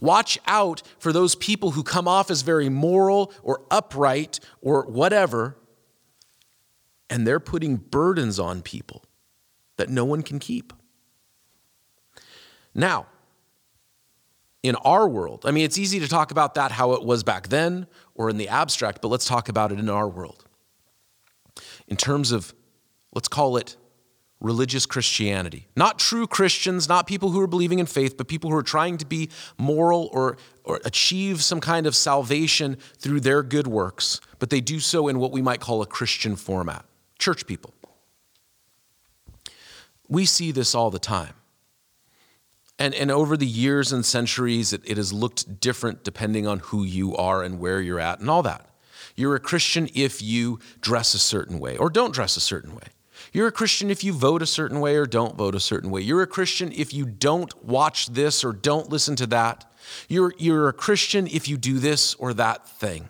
Watch 0.00 0.36
out 0.48 0.82
for 0.98 1.12
those 1.12 1.36
people 1.36 1.70
who 1.70 1.84
come 1.84 2.08
off 2.08 2.28
as 2.28 2.42
very 2.42 2.68
moral 2.68 3.32
or 3.44 3.62
upright 3.70 4.40
or 4.60 4.84
whatever, 4.86 5.56
and 7.08 7.24
they're 7.24 7.38
putting 7.38 7.76
burdens 7.76 8.40
on 8.40 8.62
people 8.62 9.05
that 9.76 9.88
no 9.88 10.04
one 10.04 10.22
can 10.22 10.38
keep. 10.38 10.72
Now, 12.74 13.06
in 14.62 14.74
our 14.76 15.08
world, 15.08 15.44
I 15.46 15.50
mean, 15.50 15.64
it's 15.64 15.78
easy 15.78 16.00
to 16.00 16.08
talk 16.08 16.30
about 16.30 16.54
that 16.54 16.72
how 16.72 16.92
it 16.92 17.04
was 17.04 17.22
back 17.22 17.48
then 17.48 17.86
or 18.14 18.28
in 18.28 18.36
the 18.36 18.48
abstract, 18.48 19.00
but 19.00 19.08
let's 19.08 19.24
talk 19.24 19.48
about 19.48 19.72
it 19.72 19.78
in 19.78 19.88
our 19.88 20.08
world. 20.08 20.44
In 21.88 21.96
terms 21.96 22.32
of, 22.32 22.54
let's 23.14 23.28
call 23.28 23.56
it 23.56 23.76
religious 24.40 24.84
Christianity. 24.84 25.66
Not 25.76 25.98
true 25.98 26.26
Christians, 26.26 26.88
not 26.88 27.06
people 27.06 27.30
who 27.30 27.40
are 27.40 27.46
believing 27.46 27.78
in 27.78 27.86
faith, 27.86 28.16
but 28.16 28.28
people 28.28 28.50
who 28.50 28.56
are 28.56 28.62
trying 28.62 28.98
to 28.98 29.06
be 29.06 29.30
moral 29.56 30.10
or, 30.12 30.36
or 30.64 30.80
achieve 30.84 31.42
some 31.42 31.60
kind 31.60 31.86
of 31.86 31.96
salvation 31.96 32.76
through 32.98 33.20
their 33.20 33.42
good 33.42 33.66
works, 33.66 34.20
but 34.38 34.50
they 34.50 34.60
do 34.60 34.80
so 34.80 35.08
in 35.08 35.18
what 35.18 35.32
we 35.32 35.40
might 35.40 35.60
call 35.60 35.80
a 35.80 35.86
Christian 35.86 36.36
format. 36.36 36.84
Church 37.18 37.46
people. 37.46 37.72
We 40.08 40.24
see 40.24 40.52
this 40.52 40.74
all 40.74 40.90
the 40.90 40.98
time. 40.98 41.34
And, 42.78 42.94
and 42.94 43.10
over 43.10 43.36
the 43.36 43.46
years 43.46 43.92
and 43.92 44.04
centuries, 44.04 44.72
it, 44.72 44.82
it 44.84 44.96
has 44.98 45.12
looked 45.12 45.60
different 45.60 46.04
depending 46.04 46.46
on 46.46 46.58
who 46.58 46.84
you 46.84 47.16
are 47.16 47.42
and 47.42 47.58
where 47.58 47.80
you're 47.80 48.00
at 48.00 48.20
and 48.20 48.28
all 48.28 48.42
that. 48.42 48.68
You're 49.14 49.34
a 49.34 49.40
Christian 49.40 49.88
if 49.94 50.20
you 50.20 50.58
dress 50.80 51.14
a 51.14 51.18
certain 51.18 51.58
way 51.58 51.78
or 51.78 51.88
don't 51.88 52.12
dress 52.12 52.36
a 52.36 52.40
certain 52.40 52.74
way. 52.74 52.88
You're 53.32 53.46
a 53.46 53.52
Christian 53.52 53.90
if 53.90 54.04
you 54.04 54.12
vote 54.12 54.42
a 54.42 54.46
certain 54.46 54.78
way 54.80 54.96
or 54.96 55.06
don't 55.06 55.36
vote 55.36 55.54
a 55.54 55.60
certain 55.60 55.90
way. 55.90 56.02
You're 56.02 56.22
a 56.22 56.26
Christian 56.26 56.70
if 56.72 56.92
you 56.92 57.06
don't 57.06 57.64
watch 57.64 58.08
this 58.08 58.44
or 58.44 58.52
don't 58.52 58.90
listen 58.90 59.16
to 59.16 59.26
that. 59.28 59.64
You're, 60.08 60.34
you're 60.38 60.68
a 60.68 60.72
Christian 60.74 61.26
if 61.26 61.48
you 61.48 61.56
do 61.56 61.78
this 61.78 62.14
or 62.16 62.34
that 62.34 62.68
thing. 62.68 63.08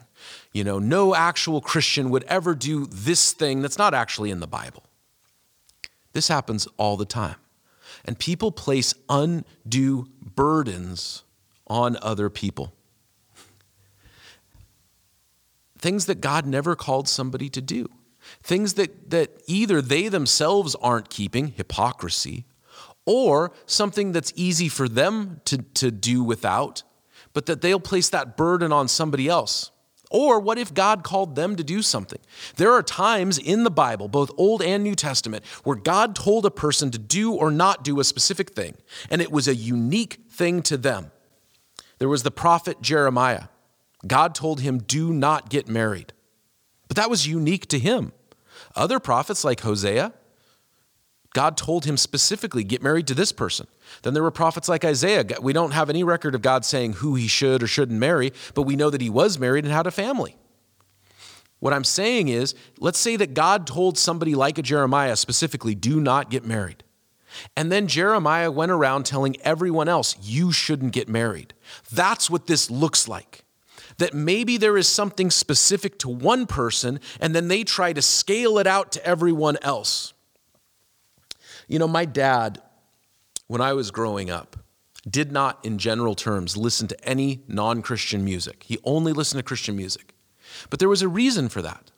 You 0.53 0.65
know, 0.65 0.79
no 0.79 1.15
actual 1.15 1.61
Christian 1.61 2.11
would 2.11 2.25
ever 2.25 2.55
do 2.55 2.87
this 2.87 3.33
thing 3.33 3.63
that's 3.63 3.79
not 3.79 3.95
actually 3.95 4.31
in 4.31 4.41
the 4.41 4.47
Bible. 4.47 4.85
This 6.17 6.29
happens 6.29 6.67
all 6.79 6.97
the 6.97 7.05
time. 7.05 7.37
And 8.07 8.19
people 8.19 8.51
place 8.51 8.95
undue 9.07 10.07
burdens 10.35 11.25
on 11.67 11.99
other 12.01 12.31
people. 12.31 12.73
Things 15.77 16.07
that 16.07 16.23
God 16.23 16.47
never 16.47 16.75
called 16.75 17.07
somebody 17.07 17.51
to 17.51 17.61
do. 17.61 17.91
Things 18.43 18.75
that, 18.75 19.11
that 19.11 19.43
either 19.47 19.83
they 19.83 20.09
themselves 20.09 20.75
aren't 20.77 21.11
keeping, 21.11 21.49
hypocrisy, 21.49 22.47
or 23.05 23.53
something 23.67 24.13
that's 24.13 24.33
easy 24.37 24.71
for 24.71 24.89
them 24.89 25.43
to, 25.45 25.59
to 25.75 25.91
do 25.91 26.25
without, 26.25 26.83
but 27.35 27.45
that 27.45 27.61
they'll 27.61 27.79
place 27.79 28.09
that 28.09 28.39
burden 28.39 28.73
on 28.73 28.89
somebody 28.89 29.29
else. 29.29 29.71
Or 30.11 30.39
what 30.39 30.59
if 30.59 30.73
God 30.73 31.03
called 31.03 31.35
them 31.35 31.57
to 31.57 31.65
do 31.65 31.83
something? 31.83 32.21
There 32.57 32.73
are 32.73 32.83
times 32.83 33.39
in 33.39 33.65
the 33.65 33.71
Bible, 33.71 34.09
both 34.09 34.31
Old 34.37 34.63
and 34.63 34.85
New 34.85 34.95
Testament, 34.95 35.45
where 35.65 35.77
God 35.77 36.15
told 36.15 36.47
a 36.47 36.51
person 36.51 36.91
to 36.93 36.99
do 36.99 37.33
or 37.33 37.51
not 37.51 37.83
do 37.83 37.99
a 37.99 38.05
specific 38.05 38.51
thing, 38.53 38.77
and 39.11 39.21
it 39.21 39.33
was 39.33 39.49
a 39.49 39.55
unique 39.55 40.21
thing 40.31 40.63
to 40.63 40.77
them. 40.77 41.11
There 41.99 42.09
was 42.09 42.23
the 42.23 42.31
prophet 42.31 42.81
Jeremiah. 42.81 43.45
God 44.07 44.35
told 44.35 44.61
him, 44.61 44.79
Do 44.79 45.13
not 45.13 45.51
get 45.51 45.69
married. 45.69 46.13
But 46.89 46.97
that 46.97 47.11
was 47.11 47.27
unique 47.27 47.67
to 47.69 47.79
him. 47.79 48.13
Other 48.75 49.01
prophets 49.01 49.45
like 49.45 49.61
Hosea, 49.61 50.13
God 51.35 51.57
told 51.57 51.85
him 51.85 51.97
specifically, 51.97 52.65
get 52.65 52.83
married 52.83 53.07
to 53.09 53.15
this 53.15 53.33
person. 53.33 53.67
Then 54.03 54.15
there 54.15 54.23
were 54.23 54.31
prophets 54.31 54.69
like 54.69 54.85
Isaiah. 54.85 55.25
We 55.41 55.53
don't 55.53 55.73
have 55.73 55.91
any 55.91 56.03
record 56.03 56.35
of 56.35 56.43
God 56.43 56.65
saying 56.65 56.95
who 56.95 57.15
he 57.15 57.29
should 57.29 57.63
or 57.63 57.67
shouldn't 57.67 57.99
marry, 58.01 58.33
but 58.55 58.63
we 58.63 58.77
know 58.77 58.91
that 58.91 59.01
he 59.01 59.11
was 59.11 59.39
married 59.39 59.65
and 59.65 59.73
had 59.73 59.87
a 59.87 59.91
family. 59.91 60.37
What 61.59 61.73
I'm 61.73 61.85
saying 61.85 62.29
is, 62.29 62.55
let's 62.79 62.99
say 62.99 63.17
that 63.17 63.35
God 63.35 63.67
told 63.67 63.99
somebody 63.99 64.35
like 64.35 64.59
a 64.59 64.63
Jeremiah 64.63 65.17
specifically, 65.17 65.75
do 65.75 66.01
not 66.01 66.31
get 66.31 66.45
married. 66.45 66.85
And 67.57 67.71
then 67.73 67.87
Jeremiah 67.87 68.51
went 68.51 68.73
around 68.73 69.05
telling 69.05 69.37
everyone 69.41 69.89
else, 69.89 70.17
you 70.23 70.53
shouldn't 70.53 70.93
get 70.93 71.09
married. 71.09 71.55
That's 71.93 72.31
what 72.31 72.47
this 72.47 72.71
looks 72.71 73.09
like. 73.09 73.45
That 73.99 74.15
maybe 74.15 74.57
there 74.57 74.77
is 74.77 74.89
something 74.89 75.31
specific 75.31 75.99
to 76.01 76.09
one 76.09 76.47
person, 76.47 77.01
and 77.21 77.35
then 77.35 77.49
they 77.49 77.65
try 77.65 77.93
to 77.93 78.03
scale 78.03 78.59
it 78.59 78.67
out 78.67 78.93
to 78.93 79.05
everyone 79.05 79.57
else. 79.63 80.13
You 81.69 81.79
know, 81.79 81.89
my 81.89 82.05
dad, 82.05 82.61
when 83.47 83.61
I 83.61 83.73
was 83.73 83.91
growing 83.91 84.31
up, 84.31 84.57
did 85.09 85.31
not, 85.31 85.65
in 85.65 85.79
general 85.79 86.15
terms, 86.15 86.57
listen 86.57 86.89
to 86.89 87.09
any 87.09 87.43
non 87.49 87.83
Christian 87.83 88.25
music. 88.25 88.65
He 88.65 88.79
only 88.85 89.13
listened 89.13 89.39
to 89.39 89.45
Christian 89.45 89.77
music. 89.77 90.15
But 90.71 90.79
there 90.79 90.89
was 90.89 91.03
a 91.03 91.09
reason 91.09 91.49
for 91.49 91.63
that. 91.63 91.91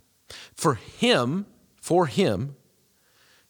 For 0.54 0.74
him, 0.74 1.46
for 1.80 2.06
him, 2.06 2.56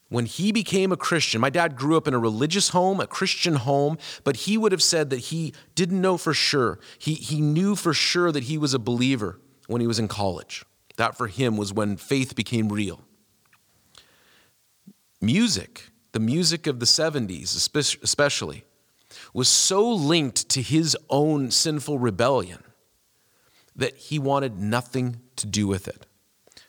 when 0.09 0.27
he 0.27 0.53
became 0.53 0.91
a 0.91 0.97
Christian, 0.97 1.41
my 1.41 1.51
dad 1.51 1.77
grew 1.77 1.97
up 1.97 2.09
in 2.09 2.15
a 2.15 2.19
religious 2.19 2.71
home, 2.71 2.99
a 3.01 3.07
Christian 3.07 3.57
home, 3.57 3.99
but 4.25 4.37
he 4.37 4.57
would 4.57 4.73
have 4.73 4.83
said 4.83 5.11
that 5.11 5.19
he 5.19 5.53
didn't 5.75 6.01
know 6.01 6.17
for 6.17 6.33
sure. 6.33 6.79
He, 6.99 7.15
he 7.15 7.41
knew 7.41 7.75
for 7.75 7.93
sure 7.93 8.33
that 8.33 8.45
he 8.45 8.57
was 8.57 8.73
a 8.73 8.79
believer 8.79 9.39
when 9.67 9.81
he 9.81 9.87
was 9.87 9.99
in 9.99 10.09
college. 10.09 10.65
That 10.97 11.17
for 11.17 11.27
him 11.27 11.57
was 11.57 11.73
when 11.73 11.97
faith 11.97 12.35
became 12.35 12.71
real. 12.71 13.03
Music, 15.21 15.91
the 16.13 16.21
music 16.21 16.67
of 16.67 16.81
the 16.81 16.87
70s 16.87 17.55
especially, 18.03 18.65
was 19.33 19.49
so 19.49 19.89
linked 19.89 20.49
to 20.51 20.63
his 20.63 20.97
own 21.11 21.51
sinful 21.51 21.99
rebellion 21.99 22.63
that 23.75 23.97
he 23.97 24.19
wanted 24.19 24.59
nothing 24.59 25.21
to 25.37 25.47
do 25.47 25.67
with 25.67 25.89
it. 25.89 26.07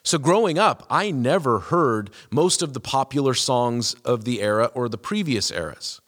So, 0.02 0.16
growing 0.18 0.58
up, 0.58 0.86
I 0.88 1.10
never 1.10 1.58
heard 1.58 2.10
most 2.30 2.62
of 2.62 2.72
the 2.72 2.80
popular 2.80 3.34
songs 3.34 3.94
of 4.04 4.24
the 4.24 4.40
era 4.40 4.70
or 4.74 4.88
the 4.88 4.96
previous 4.96 5.50
eras. 5.50 6.00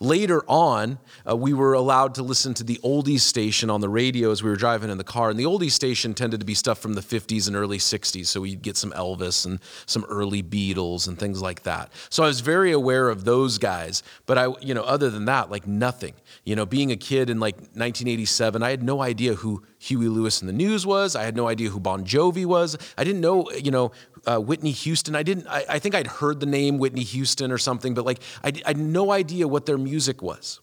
Later 0.00 0.42
on, 0.48 0.98
uh, 1.28 1.36
we 1.36 1.52
were 1.52 1.74
allowed 1.74 2.14
to 2.16 2.22
listen 2.22 2.54
to 2.54 2.64
the 2.64 2.78
oldies 2.82 3.20
station 3.20 3.70
on 3.70 3.80
the 3.80 3.88
radio 3.88 4.30
as 4.30 4.42
we 4.42 4.50
were 4.50 4.56
driving 4.56 4.90
in 4.90 4.98
the 4.98 5.04
car. 5.04 5.30
And 5.30 5.38
the 5.38 5.44
oldies 5.44 5.72
station 5.72 6.14
tended 6.14 6.40
to 6.40 6.46
be 6.46 6.54
stuff 6.54 6.78
from 6.78 6.94
the 6.94 7.00
50s 7.00 7.46
and 7.46 7.56
early 7.56 7.78
60s. 7.78 8.26
So 8.26 8.40
we'd 8.40 8.62
get 8.62 8.76
some 8.76 8.92
Elvis 8.92 9.46
and 9.46 9.60
some 9.86 10.04
early 10.08 10.42
Beatles 10.42 11.08
and 11.08 11.18
things 11.18 11.40
like 11.40 11.62
that. 11.62 11.92
So 12.10 12.22
I 12.22 12.26
was 12.26 12.40
very 12.40 12.72
aware 12.72 13.08
of 13.08 13.24
those 13.24 13.58
guys. 13.58 14.02
But 14.26 14.38
I, 14.38 14.48
you 14.60 14.74
know, 14.74 14.82
other 14.82 15.10
than 15.10 15.26
that, 15.26 15.50
like 15.50 15.66
nothing. 15.66 16.14
You 16.44 16.56
know, 16.56 16.66
being 16.66 16.90
a 16.92 16.96
kid 16.96 17.30
in 17.30 17.40
like 17.40 17.56
1987, 17.56 18.62
I 18.62 18.70
had 18.70 18.82
no 18.82 19.00
idea 19.00 19.34
who 19.34 19.62
Huey 19.84 20.08
Lewis 20.08 20.40
and 20.40 20.48
the 20.48 20.54
News 20.54 20.86
was. 20.86 21.14
I 21.14 21.24
had 21.24 21.36
no 21.36 21.46
idea 21.46 21.68
who 21.68 21.78
Bon 21.78 22.04
Jovi 22.04 22.46
was. 22.46 22.78
I 22.96 23.04
didn't 23.04 23.20
know, 23.20 23.50
you 23.50 23.70
know, 23.70 23.92
uh, 24.26 24.38
Whitney 24.38 24.70
Houston. 24.70 25.14
I 25.14 25.22
didn't. 25.22 25.46
I, 25.46 25.64
I, 25.68 25.78
think 25.78 25.94
I'd 25.94 26.06
heard 26.06 26.40
the 26.40 26.46
name 26.46 26.78
Whitney 26.78 27.02
Houston 27.02 27.52
or 27.52 27.58
something, 27.58 27.92
but 27.92 28.06
like 28.06 28.20
I, 28.42 28.52
I 28.64 28.70
had 28.70 28.78
no 28.78 29.12
idea 29.12 29.46
what 29.46 29.66
their 29.66 29.76
music 29.76 30.22
was, 30.22 30.60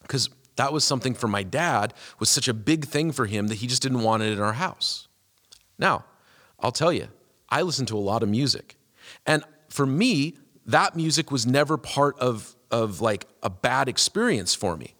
because 0.00 0.30
that 0.56 0.72
was 0.72 0.82
something 0.82 1.12
for 1.12 1.28
my 1.28 1.42
dad 1.42 1.92
was 2.18 2.30
such 2.30 2.48
a 2.48 2.54
big 2.54 2.86
thing 2.86 3.12
for 3.12 3.26
him 3.26 3.48
that 3.48 3.56
he 3.56 3.66
just 3.66 3.82
didn't 3.82 4.00
want 4.00 4.22
it 4.22 4.32
in 4.32 4.40
our 4.40 4.54
house. 4.54 5.08
Now, 5.78 6.06
I'll 6.58 6.72
tell 6.72 6.94
you, 6.94 7.08
I 7.50 7.60
listen 7.60 7.84
to 7.86 7.98
a 7.98 8.00
lot 8.00 8.22
of 8.22 8.30
music, 8.30 8.76
and 9.26 9.44
for 9.68 9.84
me, 9.84 10.38
that 10.64 10.96
music 10.96 11.30
was 11.30 11.46
never 11.46 11.76
part 11.76 12.18
of 12.18 12.56
of 12.70 13.02
like 13.02 13.26
a 13.42 13.50
bad 13.50 13.90
experience 13.90 14.54
for 14.54 14.74
me. 14.74 14.95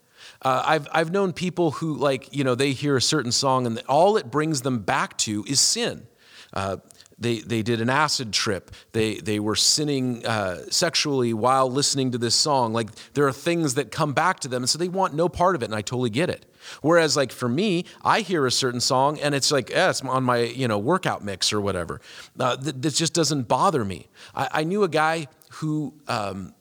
Uh, 0.47 0.63
I've, 0.65 0.89
I've 0.93 1.11
known 1.11 1.33
people 1.33 1.73
who, 1.73 1.97
like, 1.97 2.33
you 2.33 2.45
know, 2.45 2.55
they 2.55 2.71
hear 2.71 2.97
a 2.97 3.03
certain 3.03 3.33
song 3.33 3.67
and 3.67 3.83
all 3.89 4.17
it 4.17 4.31
brings 4.31 4.63
them 4.63 4.79
back 4.79 5.19
to 5.19 5.45
is 5.49 5.59
sin. 5.59 6.07
Uh, 6.53 6.77
they, 7.19 7.41
they 7.41 7.63
did 7.63 7.81
an 7.81 7.91
acid 7.91 8.33
trip. 8.33 8.71
They, 8.93 9.17
they 9.17 9.41
were 9.41 9.57
sinning 9.57 10.25
uh, 10.25 10.67
sexually 10.71 11.35
while 11.35 11.69
listening 11.69 12.13
to 12.13 12.19
this 12.19 12.37
song. 12.37 12.73
Like, 12.73 12.91
there 13.15 13.27
are 13.27 13.33
things 13.33 13.75
that 13.75 13.91
come 13.91 14.13
back 14.13 14.39
to 14.41 14.49
them, 14.49 14.63
and 14.63 14.71
so 14.71 14.79
they 14.79 14.87
want 14.87 15.15
no 15.15 15.29
part 15.29 15.57
of 15.57 15.63
it, 15.63 15.65
and 15.65 15.75
I 15.75 15.83
totally 15.83 16.11
get 16.11 16.31
it. 16.31 16.47
Whereas, 16.81 17.17
like, 17.17 17.33
for 17.33 17.49
me, 17.49 17.85
I 18.05 18.21
hear 18.21 18.47
a 18.47 18.53
certain 18.53 18.81
song, 18.81 19.19
and 19.19 19.35
it's 19.35 19.51
like, 19.51 19.71
yeah, 19.71 19.91
it's 19.91 20.03
on 20.03 20.23
my, 20.23 20.45
you 20.45 20.69
know, 20.69 20.79
workout 20.79 21.25
mix 21.25 21.53
or 21.53 21.61
whatever. 21.61 22.01
Uh, 22.39 22.57
th- 22.57 22.77
this 22.79 22.97
just 22.97 23.15
doesn't 23.15 23.49
bother 23.49 23.85
me. 23.85 24.07
I, 24.33 24.49
I 24.61 24.63
knew 24.63 24.85
a 24.85 24.89
guy 24.89 25.27
who 25.55 25.95
um, 26.07 26.55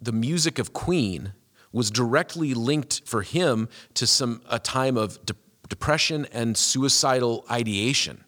the 0.00 0.12
music 0.12 0.60
of 0.60 0.72
Queen 0.72 1.32
was 1.74 1.90
directly 1.90 2.54
linked 2.54 3.02
for 3.04 3.22
him 3.22 3.68
to 3.94 4.06
some 4.06 4.40
a 4.48 4.58
time 4.58 4.96
of 4.96 5.24
de- 5.26 5.34
depression 5.68 6.26
and 6.32 6.56
suicidal 6.56 7.44
ideation. 7.50 8.24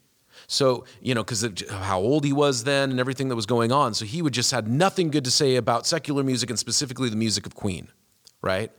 So, 0.49 0.85
you 1.01 1.15
know, 1.15 1.25
because 1.25 1.43
of 1.43 1.59
how 1.71 2.01
old 2.01 2.25
he 2.25 2.33
was 2.33 2.65
then 2.65 2.91
and 2.91 3.01
everything 3.01 3.29
that 3.29 3.37
was 3.37 3.47
going 3.47 3.73
on. 3.73 3.95
So 3.95 4.05
he 4.05 4.21
would 4.21 4.35
just 4.35 4.51
had 4.51 4.69
nothing 4.69 5.11
good 5.11 5.25
to 5.25 5.31
say 5.31 5.57
about 5.57 5.87
secular 5.87 6.23
music 6.23 6.51
and 6.51 6.59
specifically 6.59 7.09
the 7.09 7.17
music 7.17 7.47
of 7.47 7.55
Queen, 7.55 7.89
right? 8.43 8.71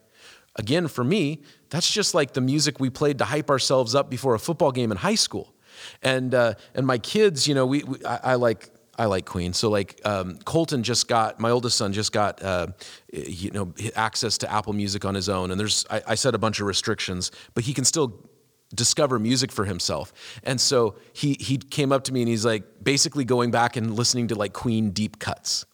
Again, 0.58 0.88
for 0.88 1.04
me, 1.04 1.44
that's 1.70 1.90
just 1.92 2.14
like 2.14 2.34
the 2.34 2.42
music 2.42 2.80
we 2.80 2.90
played 2.90 3.18
to 3.20 3.26
hype 3.26 3.50
ourselves 3.50 3.96
up 3.96 4.10
before 4.10 4.34
a 4.36 4.40
football 4.40 4.72
game 4.72 4.92
in 4.92 4.98
high 4.98 5.16
school. 5.16 5.54
And 6.02 6.34
uh, 6.34 6.56
and 6.74 6.88
my 6.88 6.98
kids, 6.98 7.48
you 7.48 7.54
know, 7.54 7.66
we, 7.66 7.84
we 7.84 8.04
I, 8.04 8.32
I, 8.32 8.36
like 8.36 8.70
I 8.98 9.06
like 9.06 9.26
Queen. 9.26 9.54
So 9.54 9.70
like 9.70 10.02
um, 10.06 10.38
Colton 10.46 10.84
just 10.84 11.08
got 11.08 11.40
my 11.40 11.52
oldest 11.52 11.78
son 11.78 11.94
just 11.94 12.12
got 12.12 12.42
uh, 12.42 12.68
you 13.12 13.52
know 13.52 13.74
access 13.96 14.38
to 14.40 14.52
Apple 14.52 14.74
Music 14.74 15.06
on 15.06 15.16
his 15.16 15.30
own, 15.30 15.52
and 15.52 15.60
there's 15.60 15.86
I, 15.90 16.02
I 16.08 16.16
set 16.16 16.36
a 16.36 16.38
bunch 16.38 16.60
of 16.60 16.68
restrictions, 16.68 17.32
but 17.54 17.64
he 17.64 17.74
can 17.74 17.86
still 17.86 18.30
discover 18.74 19.18
music 19.20 19.52
for 19.52 19.66
himself. 19.66 20.14
And 20.44 20.60
so 20.60 20.98
he 21.14 21.38
he 21.40 21.58
came 21.58 21.92
up 21.92 22.04
to 22.06 22.14
me 22.14 22.22
and 22.22 22.30
he's 22.30 22.46
like 22.46 22.64
basically 22.84 23.26
going 23.26 23.52
back 23.52 23.76
and 23.76 23.96
listening 23.96 24.28
to 24.30 24.36
like 24.36 24.54
Queen 24.54 24.92
deep 24.92 25.20
cuts. 25.20 25.66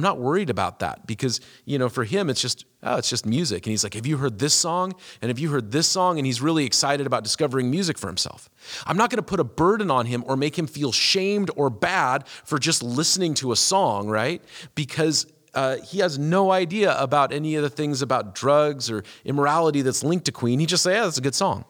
I'm 0.00 0.04
not 0.04 0.18
worried 0.18 0.48
about 0.48 0.78
that 0.78 1.06
because 1.06 1.42
you 1.66 1.78
know 1.78 1.90
for 1.90 2.04
him 2.04 2.30
it's 2.30 2.40
just 2.40 2.64
oh 2.82 2.96
it's 2.96 3.10
just 3.10 3.26
music 3.26 3.66
and 3.66 3.70
he's 3.70 3.84
like 3.84 3.92
have 3.92 4.06
you 4.06 4.16
heard 4.16 4.38
this 4.38 4.54
song 4.54 4.94
and 5.20 5.28
have 5.28 5.38
you 5.38 5.50
heard 5.50 5.72
this 5.72 5.86
song 5.86 6.16
and 6.16 6.24
he's 6.24 6.40
really 6.40 6.64
excited 6.64 7.06
about 7.06 7.22
discovering 7.22 7.70
music 7.70 7.98
for 7.98 8.06
himself. 8.06 8.48
I'm 8.86 8.96
not 8.96 9.10
going 9.10 9.18
to 9.18 9.22
put 9.22 9.40
a 9.40 9.44
burden 9.44 9.90
on 9.90 10.06
him 10.06 10.24
or 10.26 10.38
make 10.38 10.58
him 10.58 10.66
feel 10.66 10.90
shamed 10.90 11.50
or 11.54 11.68
bad 11.68 12.26
for 12.26 12.58
just 12.58 12.82
listening 12.82 13.34
to 13.34 13.52
a 13.52 13.56
song, 13.56 14.08
right? 14.08 14.42
Because 14.74 15.26
uh, 15.52 15.76
he 15.76 15.98
has 15.98 16.18
no 16.18 16.50
idea 16.50 16.98
about 16.98 17.30
any 17.30 17.56
of 17.56 17.62
the 17.62 17.68
things 17.68 18.00
about 18.00 18.34
drugs 18.34 18.90
or 18.90 19.04
immorality 19.26 19.82
that's 19.82 20.02
linked 20.02 20.24
to 20.24 20.32
Queen. 20.32 20.60
He 20.60 20.64
just 20.64 20.82
say, 20.82 20.94
"Yeah, 20.94 21.04
that's 21.04 21.18
a 21.18 21.20
good 21.20 21.34
song." 21.34 21.66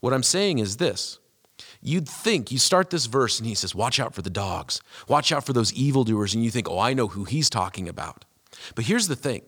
What 0.00 0.12
I'm 0.12 0.22
saying 0.22 0.58
is 0.58 0.76
this 0.76 1.18
you'd 1.84 2.08
think 2.08 2.50
you 2.50 2.58
start 2.58 2.90
this 2.90 3.06
verse 3.06 3.38
and 3.38 3.46
he 3.46 3.54
says, 3.54 3.74
Watch 3.74 4.00
out 4.00 4.14
for 4.14 4.22
the 4.22 4.30
dogs, 4.30 4.80
watch 5.06 5.30
out 5.30 5.46
for 5.46 5.52
those 5.52 5.72
evildoers. 5.74 6.34
And 6.34 6.42
you 6.42 6.50
think, 6.50 6.68
Oh, 6.68 6.80
I 6.80 6.94
know 6.94 7.08
who 7.08 7.24
he's 7.24 7.48
talking 7.48 7.88
about. 7.88 8.24
But 8.74 8.86
here's 8.86 9.06
the 9.06 9.16
thing 9.16 9.42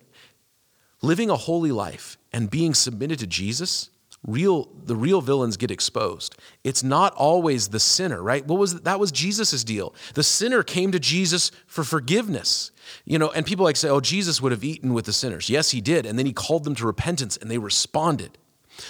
living 1.03 1.31
a 1.31 1.37
holy 1.37 1.73
life 1.73 2.17
and 2.33 2.51
being 2.51 2.75
submitted 2.75 3.19
to 3.21 3.27
Jesus. 3.27 3.91
Real, 4.27 4.69
the 4.83 4.97
real 4.97 5.21
villains 5.21 5.57
get 5.57 5.71
exposed. 5.71 6.35
It's 6.65 6.83
not 6.83 7.15
always 7.15 7.69
the 7.69 7.79
sinner, 7.79 8.21
right? 8.21 8.45
What 8.45 8.59
was 8.59 8.81
that? 8.81 8.99
Was 8.99 9.13
Jesus's 9.13 9.63
deal? 9.63 9.95
The 10.15 10.25
sinner 10.25 10.65
came 10.65 10.91
to 10.91 10.99
Jesus 10.99 11.53
for 11.69 11.85
forgiveness, 11.85 12.73
you 13.05 13.21
know. 13.21 13.31
And 13.31 13.47
people 13.47 13.65
like 13.65 13.77
say, 13.77 13.89
"Oh, 13.89 14.01
Jesus 14.01 14.43
would 14.43 14.51
have 14.51 14.65
eaten 14.65 14.95
with 14.95 15.05
the 15.05 15.13
sinners." 15.13 15.49
Yes, 15.49 15.71
he 15.71 15.81
did, 15.81 16.07
and 16.07 16.19
then 16.19 16.27
he 16.27 16.33
called 16.33 16.65
them 16.65 16.75
to 16.77 16.87
repentance, 16.87 17.37
and 17.37 17.49
they 17.49 17.59
responded. 17.59 18.37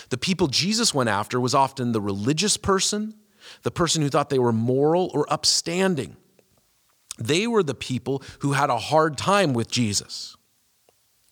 The 0.08 0.16
people 0.16 0.46
Jesus 0.46 0.94
went 0.94 1.10
after 1.10 1.38
was 1.38 1.54
often 1.54 1.92
the 1.92 2.00
religious 2.00 2.56
person, 2.56 3.14
the 3.62 3.70
person 3.70 4.02
who 4.02 4.08
thought 4.08 4.30
they 4.30 4.38
were 4.38 4.52
moral 4.52 5.10
or 5.14 5.30
upstanding. 5.32 6.16
They 7.18 7.46
were 7.46 7.62
the 7.62 7.74
people 7.74 8.22
who 8.40 8.52
had 8.52 8.70
a 8.70 8.78
hard 8.78 9.16
time 9.16 9.54
with 9.54 9.70
Jesus. 9.70 10.36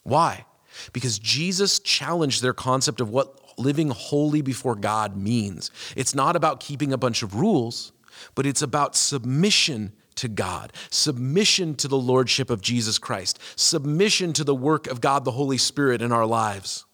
Why? 0.03 0.45
Because 0.93 1.19
Jesus 1.19 1.79
challenged 1.79 2.43
their 2.43 2.55
concept 2.55 3.01
of 3.01 3.11
what 3.11 3.41
living 3.59 3.91
holy 3.91 4.43
before 4.43 4.75
God 4.75 5.17
means. 5.17 5.71
It's 5.97 6.15
not 6.15 6.37
about 6.37 6.61
keeping 6.61 6.93
a 6.93 6.99
bunch 6.99 7.23
of 7.23 7.35
rules, 7.35 7.93
but 8.35 8.47
it's 8.47 8.63
about 8.63 8.97
submission 8.97 9.93
to 10.17 10.29
God, 10.29 10.73
submission 10.91 11.75
to 11.77 11.89
the 11.89 11.99
Lordship 11.99 12.51
of 12.51 12.61
Jesus 12.61 12.99
Christ, 12.99 13.39
submission 13.57 14.33
to 14.35 14.45
the 14.45 14.55
work 14.55 14.87
of 14.87 15.01
God 15.01 15.25
the 15.25 15.33
Holy 15.33 15.59
Spirit 15.59 16.03
in 16.03 16.13
our 16.13 16.27
lives. 16.27 16.85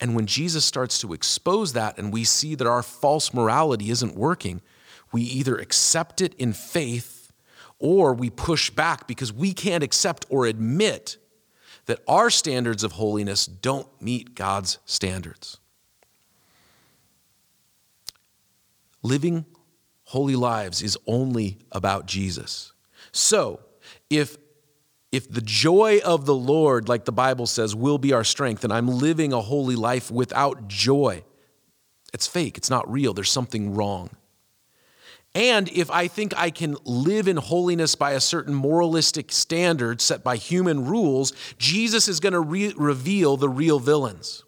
And 0.00 0.14
when 0.14 0.26
Jesus 0.26 0.64
starts 0.64 0.98
to 1.00 1.12
expose 1.12 1.74
that 1.74 1.98
and 1.98 2.12
we 2.12 2.24
see 2.24 2.54
that 2.54 2.66
our 2.66 2.82
false 2.82 3.34
morality 3.34 3.90
isn't 3.90 4.16
working, 4.16 4.62
we 5.12 5.22
either 5.22 5.56
accept 5.56 6.20
it 6.20 6.34
in 6.34 6.52
faith 6.52 7.32
or 7.78 8.14
we 8.14 8.30
push 8.30 8.70
back 8.70 9.06
because 9.06 9.32
we 9.32 9.52
can't 9.52 9.84
accept 9.84 10.26
or 10.28 10.46
admit 10.46 11.18
that 11.86 12.00
our 12.06 12.30
standards 12.30 12.84
of 12.84 12.92
holiness 12.92 13.46
don't 13.46 13.88
meet 14.00 14.34
God's 14.34 14.78
standards. 14.84 15.58
Living 19.02 19.46
holy 20.04 20.36
lives 20.36 20.82
is 20.82 20.98
only 21.06 21.58
about 21.72 22.06
Jesus. 22.06 22.72
So, 23.12 23.60
if 24.08 24.36
if 25.12 25.28
the 25.28 25.40
joy 25.40 26.00
of 26.04 26.24
the 26.24 26.34
Lord, 26.34 26.88
like 26.88 27.04
the 27.04 27.12
Bible 27.12 27.46
says, 27.46 27.74
will 27.74 27.98
be 27.98 28.12
our 28.12 28.24
strength, 28.24 28.62
and 28.62 28.72
I'm 28.72 28.86
living 28.86 29.32
a 29.32 29.40
holy 29.40 29.76
life 29.76 30.10
without 30.10 30.68
joy, 30.68 31.24
It's 32.12 32.26
fake, 32.26 32.56
it's 32.56 32.70
not 32.70 32.90
real, 32.90 33.14
there's 33.14 33.30
something 33.30 33.74
wrong. 33.74 34.10
And 35.34 35.68
if 35.68 35.90
I 35.90 36.08
think 36.08 36.34
I 36.36 36.50
can 36.50 36.76
live 36.84 37.28
in 37.28 37.36
holiness 37.36 37.94
by 37.94 38.12
a 38.12 38.20
certain 38.20 38.54
moralistic 38.54 39.30
standard 39.30 40.00
set 40.00 40.24
by 40.24 40.36
human 40.36 40.86
rules, 40.86 41.32
Jesus 41.56 42.08
is 42.08 42.18
going 42.18 42.32
to 42.32 42.40
re- 42.40 42.74
reveal 42.76 43.36
the 43.36 43.48
real 43.48 43.78
villains. 43.78 44.42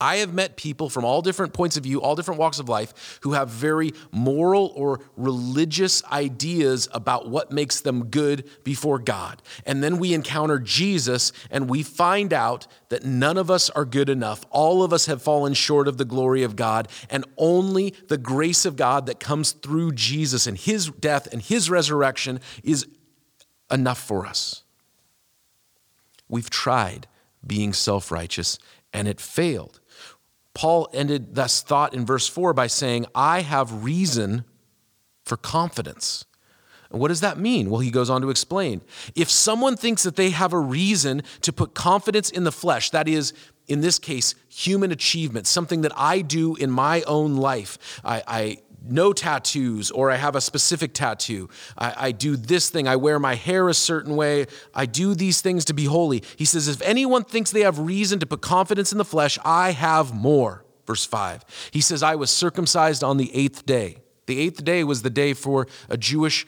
I 0.00 0.16
have 0.16 0.34
met 0.34 0.56
people 0.56 0.88
from 0.88 1.04
all 1.04 1.22
different 1.22 1.52
points 1.52 1.76
of 1.76 1.84
view, 1.84 2.02
all 2.02 2.16
different 2.16 2.40
walks 2.40 2.58
of 2.58 2.68
life, 2.68 3.18
who 3.22 3.32
have 3.32 3.48
very 3.48 3.92
moral 4.10 4.72
or 4.74 5.00
religious 5.16 6.04
ideas 6.06 6.88
about 6.92 7.28
what 7.28 7.52
makes 7.52 7.80
them 7.80 8.06
good 8.06 8.48
before 8.64 8.98
God. 8.98 9.40
And 9.64 9.82
then 9.82 9.98
we 9.98 10.12
encounter 10.12 10.58
Jesus 10.58 11.32
and 11.50 11.70
we 11.70 11.82
find 11.82 12.32
out 12.32 12.66
that 12.88 13.04
none 13.04 13.38
of 13.38 13.50
us 13.50 13.70
are 13.70 13.84
good 13.84 14.08
enough. 14.08 14.44
All 14.50 14.82
of 14.82 14.92
us 14.92 15.06
have 15.06 15.22
fallen 15.22 15.54
short 15.54 15.86
of 15.86 15.96
the 15.96 16.04
glory 16.04 16.42
of 16.42 16.56
God, 16.56 16.88
and 17.08 17.24
only 17.36 17.94
the 18.08 18.18
grace 18.18 18.64
of 18.64 18.76
God 18.76 19.06
that 19.06 19.20
comes 19.20 19.52
through 19.52 19.92
Jesus 19.92 20.46
and 20.46 20.58
his 20.58 20.90
death 20.90 21.32
and 21.32 21.40
his 21.40 21.70
resurrection 21.70 22.40
is 22.62 22.86
enough 23.70 24.00
for 24.00 24.26
us. 24.26 24.64
We've 26.28 26.50
tried 26.50 27.06
being 27.46 27.72
self 27.72 28.10
righteous 28.10 28.58
and 28.92 29.08
it 29.08 29.20
failed. 29.20 29.80
Paul 30.54 30.88
ended 30.92 31.34
this 31.34 31.62
thought 31.62 31.94
in 31.94 32.06
verse 32.06 32.28
4 32.28 32.54
by 32.54 32.68
saying, 32.68 33.06
I 33.14 33.40
have 33.40 33.84
reason 33.84 34.44
for 35.24 35.36
confidence. 35.36 36.24
And 36.90 37.00
what 37.00 37.08
does 37.08 37.20
that 37.20 37.38
mean? 37.38 37.70
Well, 37.70 37.80
he 37.80 37.90
goes 37.90 38.08
on 38.08 38.22
to 38.22 38.30
explain. 38.30 38.80
If 39.16 39.28
someone 39.28 39.76
thinks 39.76 40.04
that 40.04 40.14
they 40.14 40.30
have 40.30 40.52
a 40.52 40.58
reason 40.60 41.22
to 41.40 41.52
put 41.52 41.74
confidence 41.74 42.30
in 42.30 42.44
the 42.44 42.52
flesh, 42.52 42.90
that 42.90 43.08
is, 43.08 43.32
in 43.66 43.80
this 43.80 43.98
case, 43.98 44.36
human 44.48 44.92
achievement, 44.92 45.48
something 45.48 45.80
that 45.80 45.92
I 45.96 46.20
do 46.20 46.54
in 46.54 46.70
my 46.70 47.02
own 47.02 47.34
life, 47.36 48.00
I, 48.04 48.22
I 48.28 48.58
no 48.86 49.12
tattoos 49.12 49.90
or 49.90 50.10
I 50.10 50.16
have 50.16 50.36
a 50.36 50.40
specific 50.40 50.94
tattoo. 50.94 51.48
I, 51.76 51.94
I, 51.96 52.12
do 52.12 52.36
this 52.36 52.70
thing. 52.70 52.86
I 52.86 52.96
wear 52.96 53.18
my 53.18 53.34
hair 53.34 53.68
a 53.68 53.74
certain 53.74 54.16
way. 54.16 54.46
I 54.74 54.86
do 54.86 55.14
these 55.14 55.40
things 55.40 55.64
to 55.66 55.74
be 55.74 55.84
holy. 55.84 56.22
He 56.36 56.44
says, 56.44 56.68
if 56.68 56.82
anyone 56.82 57.24
thinks 57.24 57.50
they 57.50 57.62
have 57.62 57.78
reason 57.78 58.20
to 58.20 58.26
put 58.26 58.40
confidence 58.40 58.92
in 58.92 58.98
the 58.98 59.04
flesh, 59.04 59.38
I 59.44 59.72
have 59.72 60.14
more. 60.14 60.64
Verse 60.86 61.06
5. 61.06 61.44
He 61.70 61.80
says, 61.80 62.02
I 62.02 62.14
was 62.14 62.30
circumcised 62.30 63.02
on 63.02 63.16
the 63.16 63.34
eighth 63.34 63.64
day. 63.64 63.96
The 64.26 64.38
eighth 64.38 64.64
day 64.64 64.84
was 64.84 65.02
the 65.02 65.10
day 65.10 65.32
for 65.32 65.66
a 65.88 65.96
Jewish 65.96 66.46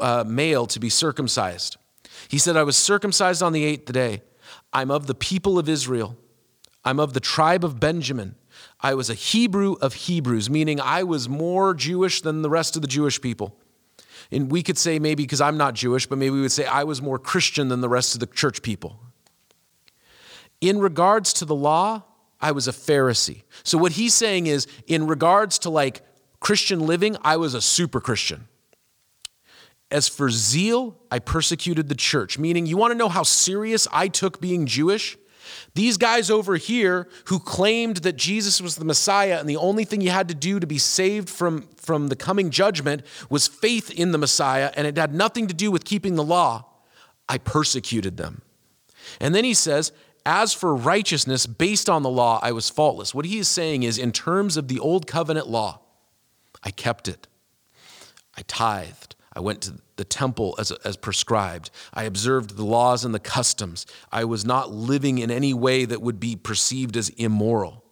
uh, 0.00 0.24
male 0.26 0.66
to 0.66 0.80
be 0.80 0.90
circumcised. 0.90 1.76
He 2.28 2.38
said, 2.38 2.56
I 2.56 2.62
was 2.62 2.76
circumcised 2.76 3.42
on 3.42 3.52
the 3.52 3.64
eighth 3.64 3.90
day. 3.90 4.22
I'm 4.72 4.90
of 4.90 5.06
the 5.06 5.14
people 5.14 5.58
of 5.58 5.68
Israel. 5.68 6.16
I'm 6.84 7.00
of 7.00 7.12
the 7.12 7.20
tribe 7.20 7.64
of 7.64 7.80
Benjamin. 7.80 8.34
I 8.80 8.94
was 8.94 9.10
a 9.10 9.14
Hebrew 9.14 9.74
of 9.80 9.94
Hebrews, 9.94 10.48
meaning 10.48 10.80
I 10.80 11.02
was 11.02 11.28
more 11.28 11.74
Jewish 11.74 12.20
than 12.20 12.42
the 12.42 12.50
rest 12.50 12.76
of 12.76 12.82
the 12.82 12.88
Jewish 12.88 13.20
people. 13.20 13.56
And 14.30 14.50
we 14.50 14.62
could 14.62 14.78
say 14.78 14.98
maybe 14.98 15.24
because 15.24 15.40
I'm 15.40 15.56
not 15.56 15.74
Jewish, 15.74 16.06
but 16.06 16.18
maybe 16.18 16.30
we 16.30 16.40
would 16.40 16.52
say 16.52 16.64
I 16.64 16.84
was 16.84 17.02
more 17.02 17.18
Christian 17.18 17.68
than 17.68 17.80
the 17.80 17.88
rest 17.88 18.14
of 18.14 18.20
the 18.20 18.26
church 18.26 18.62
people. 18.62 19.00
In 20.60 20.78
regards 20.78 21.32
to 21.34 21.44
the 21.44 21.54
law, 21.54 22.04
I 22.40 22.52
was 22.52 22.68
a 22.68 22.72
Pharisee. 22.72 23.42
So 23.64 23.78
what 23.78 23.92
he's 23.92 24.14
saying 24.14 24.46
is, 24.46 24.66
in 24.86 25.06
regards 25.06 25.58
to 25.60 25.70
like 25.70 26.02
Christian 26.40 26.86
living, 26.86 27.16
I 27.22 27.36
was 27.36 27.54
a 27.54 27.60
super 27.60 28.00
Christian. 28.00 28.46
As 29.90 30.06
for 30.06 30.30
zeal, 30.30 30.96
I 31.10 31.18
persecuted 31.18 31.88
the 31.88 31.94
church, 31.94 32.38
meaning 32.38 32.66
you 32.66 32.76
want 32.76 32.92
to 32.92 32.98
know 32.98 33.08
how 33.08 33.22
serious 33.22 33.88
I 33.90 34.08
took 34.08 34.40
being 34.40 34.66
Jewish? 34.66 35.16
These 35.74 35.96
guys 35.96 36.30
over 36.30 36.56
here 36.56 37.08
who 37.26 37.38
claimed 37.38 37.98
that 37.98 38.16
Jesus 38.16 38.60
was 38.60 38.76
the 38.76 38.84
Messiah 38.84 39.38
and 39.38 39.48
the 39.48 39.56
only 39.56 39.84
thing 39.84 40.00
you 40.00 40.10
had 40.10 40.28
to 40.28 40.34
do 40.34 40.60
to 40.60 40.66
be 40.66 40.78
saved 40.78 41.28
from, 41.28 41.68
from 41.76 42.08
the 42.08 42.16
coming 42.16 42.50
judgment 42.50 43.02
was 43.30 43.46
faith 43.46 43.90
in 43.90 44.12
the 44.12 44.18
Messiah 44.18 44.70
and 44.76 44.86
it 44.86 44.96
had 44.96 45.14
nothing 45.14 45.46
to 45.46 45.54
do 45.54 45.70
with 45.70 45.84
keeping 45.84 46.14
the 46.14 46.24
law, 46.24 46.66
I 47.28 47.38
persecuted 47.38 48.16
them. 48.16 48.42
And 49.20 49.34
then 49.34 49.44
he 49.44 49.54
says, 49.54 49.92
as 50.26 50.52
for 50.52 50.74
righteousness 50.74 51.46
based 51.46 51.88
on 51.88 52.02
the 52.02 52.10
law, 52.10 52.38
I 52.42 52.52
was 52.52 52.68
faultless. 52.68 53.14
What 53.14 53.24
he 53.24 53.38
is 53.38 53.48
saying 53.48 53.82
is, 53.82 53.96
in 53.96 54.12
terms 54.12 54.56
of 54.56 54.68
the 54.68 54.78
old 54.78 55.06
covenant 55.06 55.48
law, 55.48 55.80
I 56.62 56.70
kept 56.70 57.08
it. 57.08 57.26
I 58.36 58.42
tithed. 58.42 59.14
I 59.38 59.40
went 59.40 59.60
to 59.62 59.74
the 59.94 60.04
temple 60.04 60.56
as, 60.58 60.72
as 60.72 60.96
prescribed. 60.96 61.70
I 61.94 62.02
observed 62.02 62.56
the 62.56 62.64
laws 62.64 63.04
and 63.04 63.14
the 63.14 63.20
customs. 63.20 63.86
I 64.10 64.24
was 64.24 64.44
not 64.44 64.72
living 64.72 65.18
in 65.18 65.30
any 65.30 65.54
way 65.54 65.84
that 65.84 66.02
would 66.02 66.18
be 66.18 66.34
perceived 66.34 66.96
as 66.96 67.10
immoral. 67.10 67.84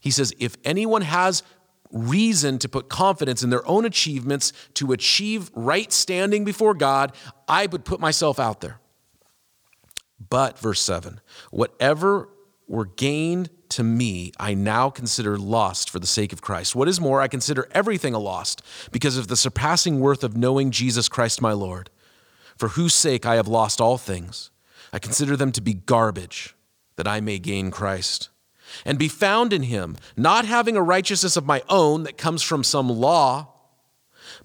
He 0.00 0.12
says, 0.12 0.32
if 0.38 0.56
anyone 0.62 1.02
has 1.02 1.42
reason 1.90 2.60
to 2.60 2.68
put 2.68 2.88
confidence 2.88 3.42
in 3.42 3.50
their 3.50 3.66
own 3.66 3.84
achievements 3.84 4.52
to 4.74 4.92
achieve 4.92 5.50
right 5.56 5.90
standing 5.90 6.44
before 6.44 6.74
God, 6.74 7.12
I 7.48 7.66
would 7.66 7.84
put 7.84 7.98
myself 7.98 8.38
out 8.38 8.60
there. 8.60 8.78
But, 10.28 10.60
verse 10.60 10.80
7, 10.80 11.20
whatever 11.50 12.28
were 12.70 12.86
gained 12.86 13.50
to 13.70 13.82
me, 13.82 14.32
I 14.38 14.54
now 14.54 14.90
consider 14.90 15.36
lost 15.36 15.90
for 15.90 15.98
the 15.98 16.06
sake 16.06 16.32
of 16.32 16.40
Christ. 16.40 16.74
What 16.74 16.88
is 16.88 17.00
more, 17.00 17.20
I 17.20 17.28
consider 17.28 17.68
everything 17.72 18.14
a 18.14 18.18
lost 18.18 18.62
because 18.92 19.16
of 19.16 19.28
the 19.28 19.36
surpassing 19.36 20.00
worth 20.00 20.24
of 20.24 20.36
knowing 20.36 20.70
Jesus 20.70 21.08
Christ 21.08 21.42
my 21.42 21.52
Lord, 21.52 21.90
for 22.56 22.68
whose 22.68 22.94
sake 22.94 23.26
I 23.26 23.34
have 23.34 23.48
lost 23.48 23.80
all 23.80 23.98
things. 23.98 24.50
I 24.92 24.98
consider 24.98 25.36
them 25.36 25.52
to 25.52 25.60
be 25.60 25.74
garbage, 25.74 26.54
that 26.96 27.08
I 27.08 27.20
may 27.20 27.38
gain 27.38 27.70
Christ 27.70 28.30
and 28.84 28.98
be 28.98 29.08
found 29.08 29.52
in 29.52 29.64
him, 29.64 29.96
not 30.16 30.44
having 30.44 30.76
a 30.76 30.82
righteousness 30.82 31.36
of 31.36 31.46
my 31.46 31.62
own 31.68 32.04
that 32.04 32.16
comes 32.16 32.42
from 32.42 32.62
some 32.62 32.88
law, 32.88 33.52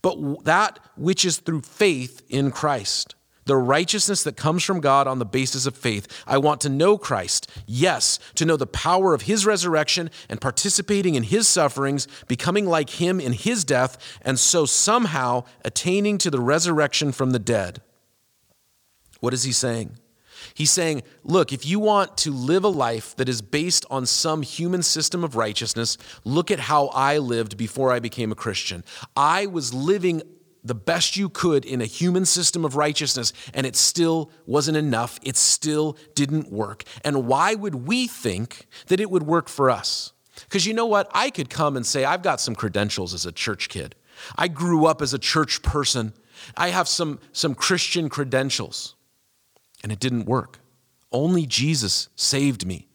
but 0.01 0.45
that 0.45 0.79
which 0.97 1.25
is 1.25 1.37
through 1.37 1.61
faith 1.61 2.23
in 2.27 2.51
Christ 2.51 3.14
the 3.45 3.55
righteousness 3.55 4.23
that 4.23 4.37
comes 4.37 4.63
from 4.63 4.81
God 4.81 5.07
on 5.07 5.19
the 5.19 5.25
basis 5.25 5.65
of 5.65 5.75
faith. 5.75 6.07
I 6.25 6.37
want 6.37 6.61
to 6.61 6.69
know 6.69 6.97
Christ, 6.97 7.49
yes, 7.65 8.19
to 8.35 8.45
know 8.45 8.57
the 8.57 8.67
power 8.67 9.13
of 9.13 9.23
his 9.23 9.45
resurrection 9.45 10.09
and 10.29 10.41
participating 10.41 11.15
in 11.15 11.23
his 11.23 11.47
sufferings, 11.47 12.07
becoming 12.27 12.65
like 12.65 12.89
him 12.89 13.19
in 13.19 13.33
his 13.33 13.63
death, 13.63 14.19
and 14.23 14.39
so 14.39 14.65
somehow 14.65 15.43
attaining 15.63 16.17
to 16.19 16.31
the 16.31 16.39
resurrection 16.39 17.11
from 17.11 17.31
the 17.31 17.39
dead. 17.39 17.81
What 19.19 19.33
is 19.33 19.43
he 19.43 19.51
saying? 19.51 19.97
He's 20.53 20.71
saying, 20.71 21.03
look, 21.23 21.51
if 21.51 21.65
you 21.65 21.79
want 21.79 22.17
to 22.19 22.31
live 22.31 22.63
a 22.63 22.69
life 22.69 23.15
that 23.17 23.27
is 23.27 23.41
based 23.41 23.85
on 23.89 24.05
some 24.05 24.41
human 24.41 24.83
system 24.83 25.23
of 25.23 25.35
righteousness, 25.35 25.97
look 26.23 26.49
at 26.49 26.59
how 26.59 26.87
I 26.87 27.17
lived 27.17 27.57
before 27.57 27.91
I 27.91 27.99
became 27.99 28.31
a 28.31 28.35
Christian. 28.35 28.83
I 29.17 29.47
was 29.47 29.73
living 29.73 30.21
the 30.65 30.75
best 30.75 31.15
you 31.15 31.29
could 31.29 31.63
in 31.63 31.79
a 31.79 31.85
human 31.85 32.25
system 32.25 32.65
of 32.65 32.75
righteousness, 32.75 33.31
and 33.53 33.65
it 33.65 33.75
still 33.75 34.31
wasn't 34.47 34.75
enough. 34.75 35.19
It 35.21 35.37
still 35.37 35.95
didn't 36.15 36.51
work. 36.51 36.83
And 37.03 37.27
why 37.27 37.53
would 37.53 37.87
we 37.87 38.07
think 38.07 38.67
that 38.87 38.99
it 38.99 39.11
would 39.11 39.23
work 39.23 39.47
for 39.47 39.69
us? 39.69 40.11
Because 40.43 40.65
you 40.65 40.73
know 40.73 40.87
what? 40.87 41.09
I 41.13 41.29
could 41.29 41.49
come 41.49 41.77
and 41.77 41.85
say, 41.85 42.03
I've 42.03 42.23
got 42.23 42.41
some 42.41 42.55
credentials 42.55 43.13
as 43.13 43.25
a 43.25 43.31
church 43.31 43.69
kid. 43.69 43.95
I 44.35 44.47
grew 44.47 44.85
up 44.87 45.01
as 45.01 45.13
a 45.13 45.19
church 45.19 45.61
person. 45.61 46.13
I 46.57 46.69
have 46.69 46.87
some, 46.87 47.19
some 47.31 47.55
Christian 47.55 48.09
credentials. 48.09 48.95
And 49.83 49.91
it 49.91 49.99
didn't 49.99 50.25
work. 50.25 50.59
Only 51.11 51.45
Jesus 51.45 52.09
saved 52.15 52.65
me. 52.65 52.87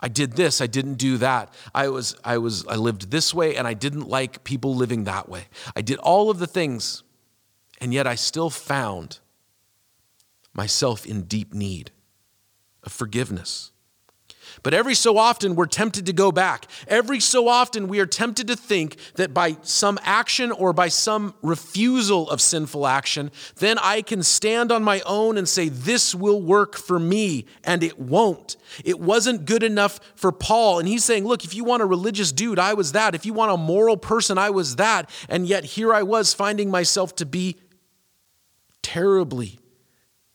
I 0.00 0.08
did 0.08 0.32
this, 0.32 0.60
I 0.60 0.66
didn't 0.66 0.94
do 0.94 1.18
that. 1.18 1.52
I 1.74 1.88
was 1.88 2.16
I 2.24 2.38
was 2.38 2.66
I 2.66 2.76
lived 2.76 3.10
this 3.10 3.32
way 3.32 3.56
and 3.56 3.66
I 3.66 3.74
didn't 3.74 4.08
like 4.08 4.44
people 4.44 4.74
living 4.74 5.04
that 5.04 5.28
way. 5.28 5.46
I 5.74 5.82
did 5.82 5.98
all 5.98 6.30
of 6.30 6.38
the 6.38 6.46
things 6.46 7.02
and 7.80 7.92
yet 7.92 8.06
I 8.06 8.14
still 8.14 8.50
found 8.50 9.20
myself 10.52 11.06
in 11.06 11.22
deep 11.22 11.52
need 11.52 11.90
of 12.82 12.92
forgiveness. 12.92 13.72
But 14.66 14.74
every 14.74 14.96
so 14.96 15.16
often, 15.16 15.54
we're 15.54 15.66
tempted 15.66 16.06
to 16.06 16.12
go 16.12 16.32
back. 16.32 16.66
Every 16.88 17.20
so 17.20 17.46
often, 17.46 17.86
we 17.86 18.00
are 18.00 18.04
tempted 18.04 18.48
to 18.48 18.56
think 18.56 18.96
that 19.14 19.32
by 19.32 19.58
some 19.62 19.96
action 20.02 20.50
or 20.50 20.72
by 20.72 20.88
some 20.88 21.34
refusal 21.40 22.28
of 22.28 22.40
sinful 22.40 22.84
action, 22.84 23.30
then 23.60 23.78
I 23.78 24.02
can 24.02 24.24
stand 24.24 24.72
on 24.72 24.82
my 24.82 25.02
own 25.06 25.38
and 25.38 25.48
say, 25.48 25.68
This 25.68 26.16
will 26.16 26.42
work 26.42 26.74
for 26.76 26.98
me. 26.98 27.46
And 27.62 27.84
it 27.84 28.00
won't. 28.00 28.56
It 28.84 28.98
wasn't 28.98 29.44
good 29.44 29.62
enough 29.62 30.00
for 30.16 30.32
Paul. 30.32 30.80
And 30.80 30.88
he's 30.88 31.04
saying, 31.04 31.26
Look, 31.26 31.44
if 31.44 31.54
you 31.54 31.62
want 31.62 31.84
a 31.84 31.86
religious 31.86 32.32
dude, 32.32 32.58
I 32.58 32.74
was 32.74 32.90
that. 32.90 33.14
If 33.14 33.24
you 33.24 33.34
want 33.34 33.52
a 33.52 33.56
moral 33.56 33.96
person, 33.96 34.36
I 34.36 34.50
was 34.50 34.74
that. 34.74 35.08
And 35.28 35.46
yet 35.46 35.62
here 35.62 35.94
I 35.94 36.02
was 36.02 36.34
finding 36.34 36.72
myself 36.72 37.14
to 37.16 37.24
be 37.24 37.54
terribly, 38.82 39.60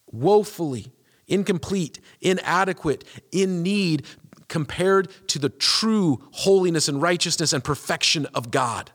woefully 0.10 0.94
incomplete, 1.32 2.00
inadequate, 2.20 3.04
in 3.32 3.64
need 3.64 4.06
compared 4.52 5.08
to 5.30 5.40
the 5.40 5.50
true 5.50 6.22
holiness 6.32 6.90
and 6.90 7.02
righteousness 7.02 7.54
and 7.54 7.64
perfection 7.64 8.26
of 8.36 8.52
God. 8.52 8.92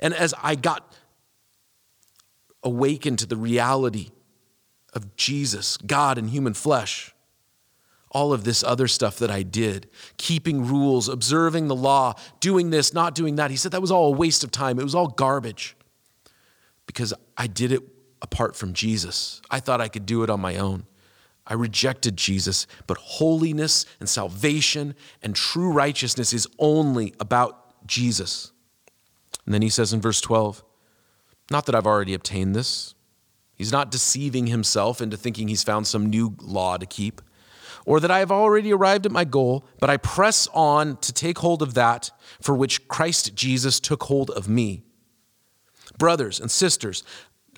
And 0.00 0.12
as 0.12 0.34
I 0.42 0.54
got 0.54 0.92
awakened 2.62 3.18
to 3.20 3.26
the 3.26 3.38
reality 3.38 4.10
of 4.92 5.16
Jesus, 5.16 5.78
God 5.78 6.18
in 6.18 6.28
human 6.28 6.52
flesh, 6.52 7.14
all 8.10 8.34
of 8.34 8.44
this 8.44 8.62
other 8.62 8.86
stuff 8.86 9.18
that 9.18 9.30
I 9.30 9.42
did, 9.42 9.88
keeping 10.18 10.66
rules, 10.66 11.08
observing 11.08 11.68
the 11.68 11.74
law, 11.74 12.12
doing 12.40 12.68
this, 12.68 12.92
not 12.92 13.14
doing 13.14 13.36
that. 13.36 13.50
He 13.50 13.56
said 13.56 13.72
that 13.72 13.80
was 13.80 13.90
all 13.90 14.12
a 14.12 14.16
waste 14.16 14.44
of 14.44 14.50
time. 14.50 14.78
It 14.78 14.84
was 14.84 14.94
all 14.94 15.08
garbage 15.08 15.74
because 16.86 17.14
I 17.34 17.46
did 17.46 17.72
it 17.72 17.82
apart 18.20 18.54
from 18.54 18.74
Jesus. 18.74 19.40
I 19.50 19.58
thought 19.58 19.80
I 19.80 19.88
could 19.88 20.04
do 20.04 20.22
it 20.22 20.28
on 20.28 20.40
my 20.40 20.56
own. 20.56 20.84
I 21.46 21.54
rejected 21.54 22.16
Jesus, 22.16 22.66
but 22.86 22.98
holiness 22.98 23.86
and 24.00 24.08
salvation 24.08 24.94
and 25.22 25.34
true 25.34 25.70
righteousness 25.70 26.32
is 26.32 26.48
only 26.58 27.14
about 27.20 27.86
Jesus. 27.86 28.52
And 29.44 29.54
then 29.54 29.62
he 29.62 29.68
says 29.68 29.92
in 29.92 30.00
verse 30.00 30.20
12, 30.20 30.64
Not 31.50 31.66
that 31.66 31.74
I've 31.74 31.86
already 31.86 32.14
obtained 32.14 32.56
this. 32.56 32.94
He's 33.54 33.72
not 33.72 33.90
deceiving 33.90 34.48
himself 34.48 35.00
into 35.00 35.16
thinking 35.16 35.48
he's 35.48 35.62
found 35.62 35.86
some 35.86 36.10
new 36.10 36.36
law 36.42 36.76
to 36.76 36.84
keep, 36.84 37.22
or 37.86 38.00
that 38.00 38.10
I 38.10 38.18
have 38.18 38.32
already 38.32 38.72
arrived 38.72 39.06
at 39.06 39.12
my 39.12 39.24
goal, 39.24 39.64
but 39.80 39.88
I 39.88 39.96
press 39.96 40.48
on 40.52 40.96
to 40.98 41.12
take 41.12 41.38
hold 41.38 41.62
of 41.62 41.74
that 41.74 42.10
for 42.40 42.54
which 42.54 42.88
Christ 42.88 43.34
Jesus 43.34 43.80
took 43.80 44.02
hold 44.04 44.30
of 44.30 44.48
me. 44.48 44.82
Brothers 45.96 46.40
and 46.40 46.50
sisters, 46.50 47.04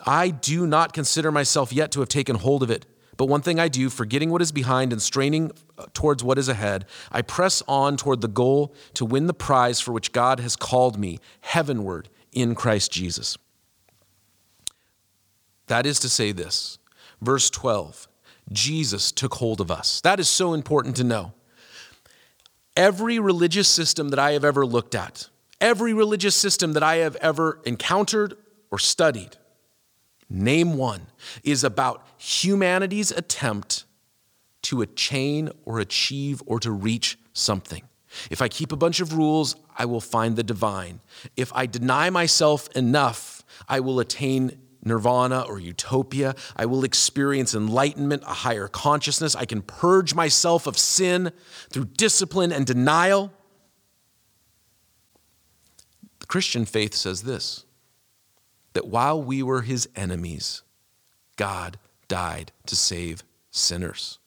I 0.07 0.29
do 0.29 0.67
not 0.67 0.93
consider 0.93 1.33
myself 1.33 1.73
yet 1.73 1.91
to 1.93 2.01
have 2.01 2.09
taken 2.09 2.37
hold 2.37 2.63
of 2.63 2.71
it. 2.71 2.87
But 3.19 3.27
one 3.27 3.43
thing 3.43 3.59
I 3.59 3.67
do, 3.67 3.91
forgetting 3.91 4.31
what 4.31 4.41
is 4.41 4.53
behind 4.53 4.93
and 4.93 5.03
straining 5.03 5.51
uh, 5.77 5.87
towards 5.93 6.23
what 6.23 6.39
is 6.39 6.49
ahead, 6.49 6.87
I 7.11 7.21
press 7.21 7.65
on 7.67 7.97
toward 7.97 8.21
the 8.21 8.29
goal 8.29 8.73
to 8.95 9.05
win 9.05 9.27
the 9.27 9.35
prize 9.35 9.81
for 9.81 9.93
which 9.93 10.13
God 10.13 10.39
has 10.39 10.55
called 10.55 10.97
me 10.99 11.19
heavenward 11.41 12.09
in 12.33 12.55
Christ 12.55 12.93
Jesus. 12.93 13.37
That 15.67 15.85
is 15.85 15.99
to 16.01 16.09
say, 16.09 16.33
this. 16.33 16.79
Verse 17.21 17.51
12 17.51 18.09
Jesus 18.51 19.13
took 19.13 19.35
hold 19.35 19.61
of 19.61 19.71
us. 19.71 20.01
That 20.01 20.21
is 20.21 20.29
so 20.29 20.55
important 20.55 20.97
to 20.97 21.05
know. 21.05 21.35
Every 22.77 23.19
religious 23.19 23.69
system 23.69 24.11
that 24.11 24.19
I 24.21 24.33
have 24.33 24.45
ever 24.45 24.65
looked 24.65 24.95
at, 24.95 25.29
every 25.61 25.93
religious 25.93 26.37
system 26.37 26.73
that 26.75 26.83
I 26.85 26.97
have 26.97 27.17
ever 27.17 27.61
encountered 27.67 28.39
or 28.71 28.79
studied, 28.79 29.37
name 30.29 30.77
one, 30.77 31.07
is 31.43 31.65
about 31.65 32.07
humanity's 32.19 33.11
attempt 33.11 33.85
to 34.63 34.83
attain 34.83 35.51
or 35.65 35.79
achieve 35.79 36.43
or 36.47 36.61
to 36.61 36.71
reach 36.71 37.19
something. 37.33 37.83
If 38.31 38.43
I 38.43 38.49
keep 38.49 38.73
a 38.73 38.77
bunch 38.77 39.01
of 39.01 39.13
rules, 39.13 39.57
I 39.77 39.85
will 39.85 40.01
find 40.01 40.37
the 40.37 40.43
divine. 40.43 41.01
If 41.37 41.53
I 41.55 41.67
deny 41.67 42.11
myself 42.11 42.69
enough, 42.77 43.45
I 43.69 43.81
will 43.81 44.01
attain 44.01 44.59
nirvana 44.85 45.43
or 45.43 45.59
utopia. 45.59 46.35
I 46.57 46.67
will 46.67 46.85
experience 46.85 47.55
enlightenment, 47.55 48.23
a 48.25 48.35
higher 48.35 48.69
consciousness. 48.69 49.37
I 49.37 49.45
can 49.45 49.63
purge 49.63 50.15
myself 50.15 50.67
of 50.67 50.79
sin 50.79 51.33
through 51.71 51.87
discipline 51.87 52.53
and 52.53 52.67
denial. 52.67 53.33
The 56.21 56.27
Christian 56.27 56.65
faith 56.65 56.95
says 56.95 57.23
this 57.23 57.65
that 58.79 58.87
while 58.87 59.21
we 59.21 59.43
were 59.43 59.63
his 59.63 59.89
enemies, 59.97 60.63
God 61.35 61.81
died 62.07 62.53
to 62.67 62.77
save 62.77 63.25
sinners. 63.51 64.21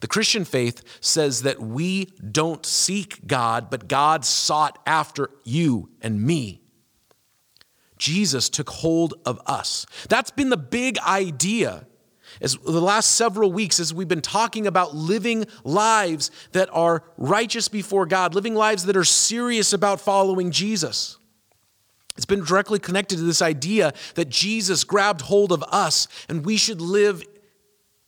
The 0.00 0.08
Christian 0.08 0.44
faith 0.44 0.82
says 1.00 1.42
that 1.42 1.60
we 1.60 2.06
don't 2.32 2.66
seek 2.66 3.28
God, 3.28 3.70
but 3.70 3.86
God 3.86 4.24
sought 4.24 4.80
after 4.84 5.30
you 5.44 5.88
and 6.02 6.20
me. 6.20 6.62
Jesus 7.96 8.48
took 8.48 8.70
hold 8.70 9.14
of 9.24 9.40
us. 9.46 9.86
That's 10.08 10.32
been 10.32 10.50
the 10.50 10.56
big 10.56 10.98
idea 10.98 11.86
as 12.40 12.56
the 12.56 12.80
last 12.80 13.12
several 13.12 13.52
weeks 13.52 13.78
as 13.78 13.94
we've 13.94 14.08
been 14.08 14.20
talking 14.20 14.66
about 14.66 14.96
living 14.96 15.46
lives 15.62 16.32
that 16.50 16.68
are 16.72 17.04
righteous 17.16 17.68
before 17.68 18.04
God, 18.04 18.34
living 18.34 18.56
lives 18.56 18.86
that 18.86 18.96
are 18.96 19.04
serious 19.04 19.72
about 19.72 20.00
following 20.00 20.50
Jesus. 20.50 21.19
It's 22.16 22.26
been 22.26 22.44
directly 22.44 22.78
connected 22.78 23.16
to 23.16 23.22
this 23.22 23.42
idea 23.42 23.92
that 24.14 24.28
Jesus 24.28 24.84
grabbed 24.84 25.22
hold 25.22 25.52
of 25.52 25.62
us 25.64 26.08
and 26.28 26.44
we 26.44 26.56
should 26.56 26.80
live 26.80 27.24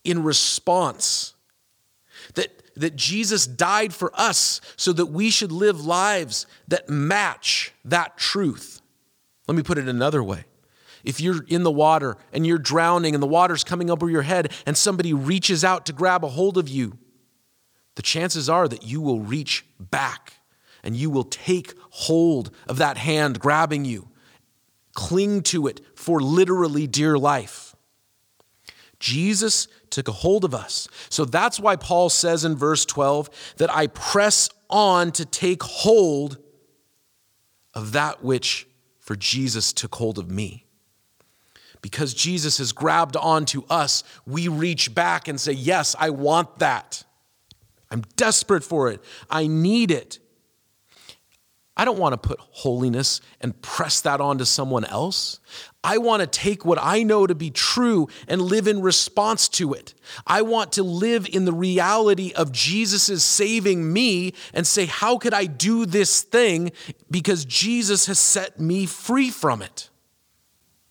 in 0.04 0.22
response. 0.22 1.34
That, 2.34 2.62
that 2.76 2.96
Jesus 2.96 3.46
died 3.46 3.94
for 3.94 4.12
us 4.14 4.60
so 4.76 4.92
that 4.92 5.06
we 5.06 5.30
should 5.30 5.52
live 5.52 5.84
lives 5.84 6.46
that 6.68 6.88
match 6.88 7.72
that 7.84 8.16
truth. 8.16 8.80
Let 9.48 9.56
me 9.56 9.62
put 9.62 9.78
it 9.78 9.88
another 9.88 10.22
way. 10.22 10.44
If 11.04 11.20
you're 11.20 11.44
in 11.48 11.62
the 11.62 11.70
water 11.70 12.16
and 12.32 12.46
you're 12.46 12.58
drowning 12.58 13.14
and 13.14 13.22
the 13.22 13.26
water's 13.26 13.64
coming 13.64 13.90
over 13.90 14.08
your 14.08 14.22
head 14.22 14.52
and 14.66 14.76
somebody 14.76 15.12
reaches 15.12 15.64
out 15.64 15.86
to 15.86 15.92
grab 15.92 16.24
a 16.24 16.28
hold 16.28 16.58
of 16.58 16.68
you, 16.68 16.96
the 17.96 18.02
chances 18.02 18.48
are 18.48 18.68
that 18.68 18.84
you 18.84 19.00
will 19.00 19.20
reach 19.20 19.64
back 19.78 20.34
and 20.82 20.96
you 20.96 21.10
will 21.10 21.24
take 21.24 21.74
hold 21.90 22.50
of 22.68 22.78
that 22.78 22.98
hand 22.98 23.40
grabbing 23.40 23.84
you. 23.84 24.08
Cling 24.94 25.42
to 25.42 25.66
it 25.66 25.80
for 25.94 26.20
literally 26.20 26.86
dear 26.86 27.16
life. 27.16 27.74
Jesus 28.98 29.68
took 29.90 30.08
a 30.08 30.12
hold 30.12 30.44
of 30.44 30.54
us. 30.54 30.88
So 31.08 31.24
that's 31.24 31.58
why 31.58 31.76
Paul 31.76 32.08
says 32.08 32.44
in 32.44 32.56
verse 32.56 32.84
12 32.84 33.54
that 33.56 33.74
I 33.74 33.88
press 33.88 34.48
on 34.70 35.12
to 35.12 35.24
take 35.24 35.62
hold 35.62 36.38
of 37.74 37.92
that 37.92 38.22
which 38.22 38.68
for 39.00 39.16
Jesus 39.16 39.72
took 39.72 39.94
hold 39.94 40.18
of 40.18 40.30
me. 40.30 40.66
Because 41.80 42.14
Jesus 42.14 42.58
has 42.58 42.70
grabbed 42.70 43.16
onto 43.16 43.64
us, 43.68 44.04
we 44.24 44.46
reach 44.46 44.94
back 44.94 45.26
and 45.26 45.40
say, 45.40 45.52
Yes, 45.52 45.96
I 45.98 46.10
want 46.10 46.60
that. 46.60 47.02
I'm 47.90 48.02
desperate 48.14 48.62
for 48.62 48.88
it. 48.88 49.02
I 49.28 49.48
need 49.48 49.90
it. 49.90 50.20
I 51.74 51.86
don't 51.86 51.98
want 51.98 52.12
to 52.12 52.18
put 52.18 52.38
holiness 52.38 53.22
and 53.40 53.60
press 53.62 54.02
that 54.02 54.20
onto 54.20 54.44
someone 54.44 54.84
else. 54.84 55.40
I 55.82 55.98
want 55.98 56.20
to 56.20 56.26
take 56.26 56.66
what 56.66 56.78
I 56.80 57.02
know 57.02 57.26
to 57.26 57.34
be 57.34 57.50
true 57.50 58.08
and 58.28 58.42
live 58.42 58.68
in 58.68 58.82
response 58.82 59.48
to 59.50 59.72
it. 59.72 59.94
I 60.26 60.42
want 60.42 60.72
to 60.72 60.82
live 60.82 61.26
in 61.26 61.46
the 61.46 61.52
reality 61.52 62.32
of 62.34 62.52
Jesus' 62.52 63.24
saving 63.24 63.90
me 63.90 64.34
and 64.52 64.66
say, 64.66 64.84
How 64.84 65.16
could 65.16 65.32
I 65.32 65.46
do 65.46 65.86
this 65.86 66.20
thing? 66.20 66.72
Because 67.10 67.46
Jesus 67.46 68.04
has 68.06 68.18
set 68.18 68.60
me 68.60 68.84
free 68.84 69.30
from 69.30 69.62
it. 69.62 69.88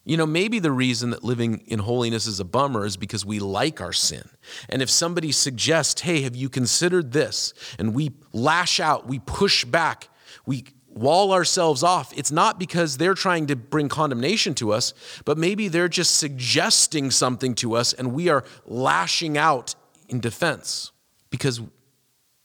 You 0.04 0.17
know, 0.17 0.26
maybe 0.26 0.58
the 0.58 0.72
reason 0.72 1.12
that 1.12 1.24
living 1.24 1.62
in 1.67 1.78
holiness 1.78 2.26
is 2.26 2.39
a 2.39 2.46
bummer 2.46 2.86
is 2.86 2.98
because 2.98 3.24
we 3.24 3.38
like 3.38 3.80
our 3.82 3.94
sin. 3.94 4.28
And 4.67 4.82
if 4.82 4.89
somebody 4.89 5.32
suggests, 5.32 6.02
hey, 6.02 6.22
have 6.22 6.36
you 6.36 6.50
considered 6.50 7.12
this? 7.12 7.54
And 7.78 7.94
we 7.94 8.12
lash 8.34 8.80
out, 8.80 9.08
we 9.08 9.20
push 9.20 9.63
back, 9.63 10.10
we 10.46 10.66
wall 10.88 11.32
ourselves 11.32 11.84
off, 11.84 12.12
it's 12.18 12.32
not 12.32 12.60
because 12.60 12.98
they're 12.98 13.14
trying 13.14 13.48
to 13.48 13.56
bring 13.56 13.90
condemnation 13.90 14.54
to 14.56 14.74
us, 14.74 14.94
but 15.26 15.38
maybe 15.38 15.68
they're 15.68 15.88
just 15.88 16.18
suggesting 16.18 17.12
something 17.12 17.56
to 17.56 17.76
us 17.76 17.94
and 17.94 18.14
we 18.14 18.30
are 18.30 18.44
lashing 18.66 19.38
out 19.38 19.76
in 20.10 20.20
defense 20.20 20.92
because 21.30 21.62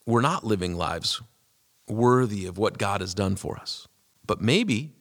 we're 0.06 0.20
not 0.20 0.44
living 0.44 0.76
lives 0.76 1.20
worthy 1.88 2.46
of 2.46 2.58
what 2.58 2.78
God 2.78 3.00
has 3.00 3.14
done 3.14 3.36
for 3.36 3.56
us. 3.56 3.88
But 4.26 4.40
maybe, 4.40 4.92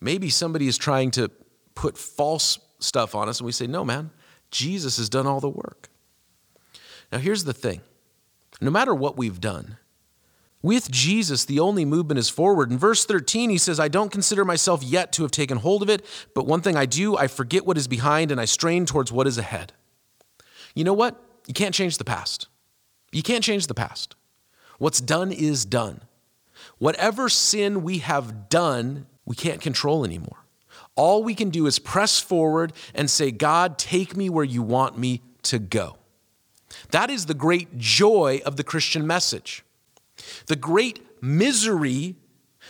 maybe 0.00 0.28
somebody 0.28 0.66
is 0.66 0.78
trying 0.78 1.10
to 1.12 1.30
put 1.74 1.96
false 1.96 2.58
stuff 2.80 3.14
on 3.14 3.28
us 3.28 3.38
and 3.40 3.46
we 3.46 3.52
say, 3.52 3.66
no, 3.66 3.84
man, 3.84 4.10
Jesus 4.50 4.96
has 4.96 5.08
done 5.08 5.26
all 5.26 5.40
the 5.40 5.48
work. 5.48 5.88
Now, 7.12 7.18
here's 7.18 7.44
the 7.44 7.52
thing 7.52 7.80
no 8.60 8.70
matter 8.70 8.94
what 8.94 9.16
we've 9.16 9.40
done, 9.40 9.78
with 10.62 10.90
Jesus, 10.90 11.44
the 11.44 11.60
only 11.60 11.84
movement 11.84 12.18
is 12.18 12.28
forward. 12.28 12.70
In 12.70 12.76
verse 12.76 13.06
13, 13.06 13.48
he 13.48 13.56
says, 13.56 13.80
I 13.80 13.88
don't 13.88 14.12
consider 14.12 14.44
myself 14.44 14.82
yet 14.82 15.10
to 15.12 15.22
have 15.22 15.30
taken 15.30 15.58
hold 15.58 15.82
of 15.82 15.88
it, 15.88 16.04
but 16.34 16.46
one 16.46 16.60
thing 16.60 16.76
I 16.76 16.86
do, 16.86 17.16
I 17.16 17.28
forget 17.28 17.64
what 17.64 17.78
is 17.78 17.88
behind 17.88 18.30
and 18.30 18.40
I 18.40 18.44
strain 18.44 18.84
towards 18.84 19.10
what 19.10 19.26
is 19.26 19.38
ahead. 19.38 19.72
You 20.74 20.84
know 20.84 20.92
what? 20.92 21.20
You 21.46 21.54
can't 21.54 21.74
change 21.74 21.96
the 21.96 22.04
past. 22.04 22.48
You 23.10 23.22
can't 23.22 23.42
change 23.42 23.66
the 23.66 23.74
past. 23.74 24.14
What's 24.78 25.00
done 25.00 25.32
is 25.32 25.64
done. 25.64 26.02
Whatever 26.78 27.28
sin 27.28 27.82
we 27.82 27.98
have 27.98 28.48
done, 28.48 29.06
we 29.24 29.36
can't 29.36 29.60
control 29.60 30.04
anymore. 30.04 30.44
All 30.94 31.24
we 31.24 31.34
can 31.34 31.48
do 31.48 31.66
is 31.66 31.78
press 31.78 32.20
forward 32.20 32.74
and 32.94 33.08
say, 33.08 33.30
God, 33.30 33.78
take 33.78 34.16
me 34.16 34.28
where 34.28 34.44
you 34.44 34.62
want 34.62 34.98
me 34.98 35.22
to 35.44 35.58
go. 35.58 35.96
That 36.90 37.10
is 37.10 37.26
the 37.26 37.34
great 37.34 37.78
joy 37.78 38.42
of 38.44 38.56
the 38.56 38.64
Christian 38.64 39.06
message. 39.06 39.64
The 40.46 40.56
great 40.56 41.22
misery 41.22 42.16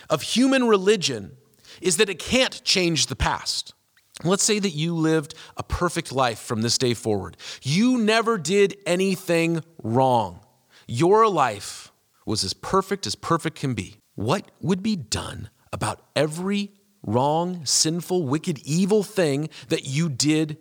of 0.08 0.22
human 0.22 0.64
religion 0.64 1.36
is 1.80 1.96
that 1.96 2.08
it 2.08 2.18
can't 2.18 2.62
change 2.64 3.06
the 3.06 3.16
past. 3.16 3.74
Let's 4.22 4.42
say 4.42 4.58
that 4.58 4.70
you 4.70 4.94
lived 4.94 5.34
a 5.56 5.62
perfect 5.62 6.12
life 6.12 6.38
from 6.38 6.62
this 6.62 6.76
day 6.76 6.94
forward. 6.94 7.36
You 7.62 7.98
never 7.98 8.36
did 8.36 8.76
anything 8.84 9.64
wrong. 9.82 10.40
Your 10.86 11.28
life 11.28 11.90
was 12.26 12.44
as 12.44 12.52
perfect 12.52 13.06
as 13.06 13.14
perfect 13.14 13.56
can 13.58 13.74
be. 13.74 13.96
What 14.14 14.50
would 14.60 14.82
be 14.82 14.96
done 14.96 15.48
about 15.72 16.02
every 16.14 16.72
wrong, 17.02 17.64
sinful, 17.64 18.24
wicked, 18.24 18.58
evil 18.58 19.02
thing 19.02 19.48
that 19.68 19.86
you 19.86 20.10
did 20.10 20.58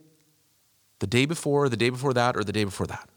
the 0.99 1.08
day 1.08 1.25
before, 1.25 1.67
the 1.67 1.78
day 1.78 1.89
before 1.89 2.13
that, 2.13 2.38
or 2.38 2.43
the 2.43 2.54
day 2.54 2.63
before 2.63 2.88
that? 2.88 3.10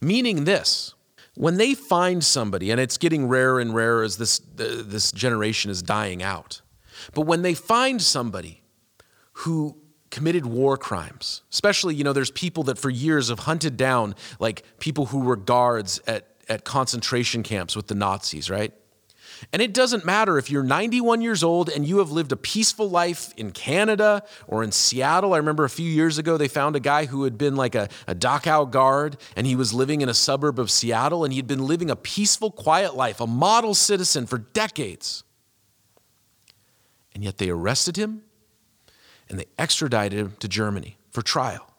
Meaning 0.00 0.44
this 0.44 0.94
when 1.34 1.56
they 1.56 1.74
find 1.74 2.22
somebody, 2.24 2.70
and 2.70 2.80
it's 2.80 2.98
getting 2.98 3.28
rarer 3.28 3.60
and 3.60 3.74
rarer 3.74 4.02
as 4.02 4.16
this, 4.16 4.40
this 4.54 5.12
generation 5.12 5.70
is 5.70 5.82
dying 5.82 6.22
out, 6.22 6.60
but 7.14 7.22
when 7.22 7.42
they 7.42 7.54
find 7.54 8.02
somebody 8.02 8.62
who 9.32 9.76
committed 10.10 10.44
war 10.44 10.76
crimes, 10.76 11.42
especially, 11.52 11.94
you 11.94 12.04
know, 12.04 12.12
there's 12.12 12.32
people 12.32 12.64
that 12.64 12.78
for 12.78 12.90
years 12.90 13.28
have 13.28 13.40
hunted 13.40 13.76
down 13.76 14.14
like 14.38 14.64
people 14.80 15.06
who 15.06 15.20
were 15.20 15.36
guards 15.36 16.00
at, 16.06 16.26
at 16.48 16.64
concentration 16.64 17.42
camps 17.42 17.76
with 17.76 17.86
the 17.86 17.94
Nazis, 17.94 18.50
right? 18.50 18.72
And 19.52 19.62
it 19.62 19.72
doesn't 19.72 20.04
matter 20.04 20.38
if 20.38 20.50
you're 20.50 20.62
91 20.62 21.20
years 21.20 21.42
old 21.42 21.68
and 21.68 21.86
you 21.86 21.98
have 21.98 22.10
lived 22.10 22.32
a 22.32 22.36
peaceful 22.36 22.88
life 22.88 23.32
in 23.36 23.52
Canada 23.52 24.22
or 24.46 24.62
in 24.62 24.72
Seattle. 24.72 25.34
I 25.34 25.38
remember 25.38 25.64
a 25.64 25.70
few 25.70 25.88
years 25.88 26.18
ago, 26.18 26.36
they 26.36 26.48
found 26.48 26.76
a 26.76 26.80
guy 26.80 27.06
who 27.06 27.24
had 27.24 27.38
been 27.38 27.56
like 27.56 27.74
a, 27.74 27.88
a 28.06 28.14
Dachau 28.14 28.70
guard 28.70 29.16
and 29.36 29.46
he 29.46 29.56
was 29.56 29.72
living 29.72 30.00
in 30.00 30.08
a 30.08 30.14
suburb 30.14 30.58
of 30.58 30.70
Seattle 30.70 31.24
and 31.24 31.32
he'd 31.32 31.46
been 31.46 31.66
living 31.66 31.90
a 31.90 31.96
peaceful, 31.96 32.50
quiet 32.50 32.94
life, 32.94 33.20
a 33.20 33.26
model 33.26 33.74
citizen 33.74 34.26
for 34.26 34.38
decades. 34.38 35.24
And 37.14 37.24
yet 37.24 37.38
they 37.38 37.50
arrested 37.50 37.96
him 37.96 38.22
and 39.28 39.38
they 39.38 39.46
extradited 39.58 40.18
him 40.18 40.36
to 40.40 40.48
Germany 40.48 40.96
for 41.10 41.22
trial 41.22 41.70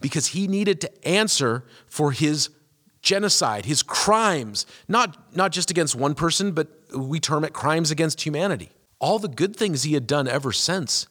because 0.00 0.28
he 0.28 0.46
needed 0.46 0.80
to 0.82 1.08
answer 1.08 1.64
for 1.86 2.12
his 2.12 2.50
genocide, 3.06 3.64
his 3.64 3.84
crimes, 3.84 4.66
not, 4.88 5.34
not 5.34 5.52
just 5.52 5.70
against 5.70 5.94
one 5.94 6.14
person, 6.14 6.50
but 6.50 6.68
we 6.94 7.20
term 7.20 7.44
it 7.44 7.52
crimes 7.52 7.92
against 7.92 8.26
humanity. 8.26 8.70
All 8.98 9.20
the 9.20 9.28
good 9.28 9.54
things 9.54 9.84
he 9.84 9.94
had 9.94 10.08
done 10.08 10.26
ever 10.26 10.50
since 10.50 11.06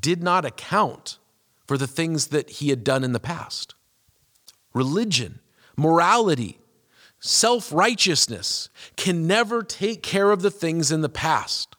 did 0.00 0.22
not 0.22 0.44
account 0.44 1.18
for 1.66 1.76
the 1.76 1.88
things 1.88 2.28
that 2.28 2.48
he 2.48 2.70
had 2.70 2.84
done 2.84 3.02
in 3.02 3.12
the 3.12 3.20
past. 3.20 3.74
Religion, 4.72 5.40
morality, 5.76 6.60
self 7.18 7.72
righteousness 7.72 8.68
can 8.96 9.26
never 9.26 9.64
take 9.64 10.02
care 10.02 10.30
of 10.30 10.42
the 10.42 10.50
things 10.50 10.92
in 10.92 11.00
the 11.00 11.08
past. 11.08 11.74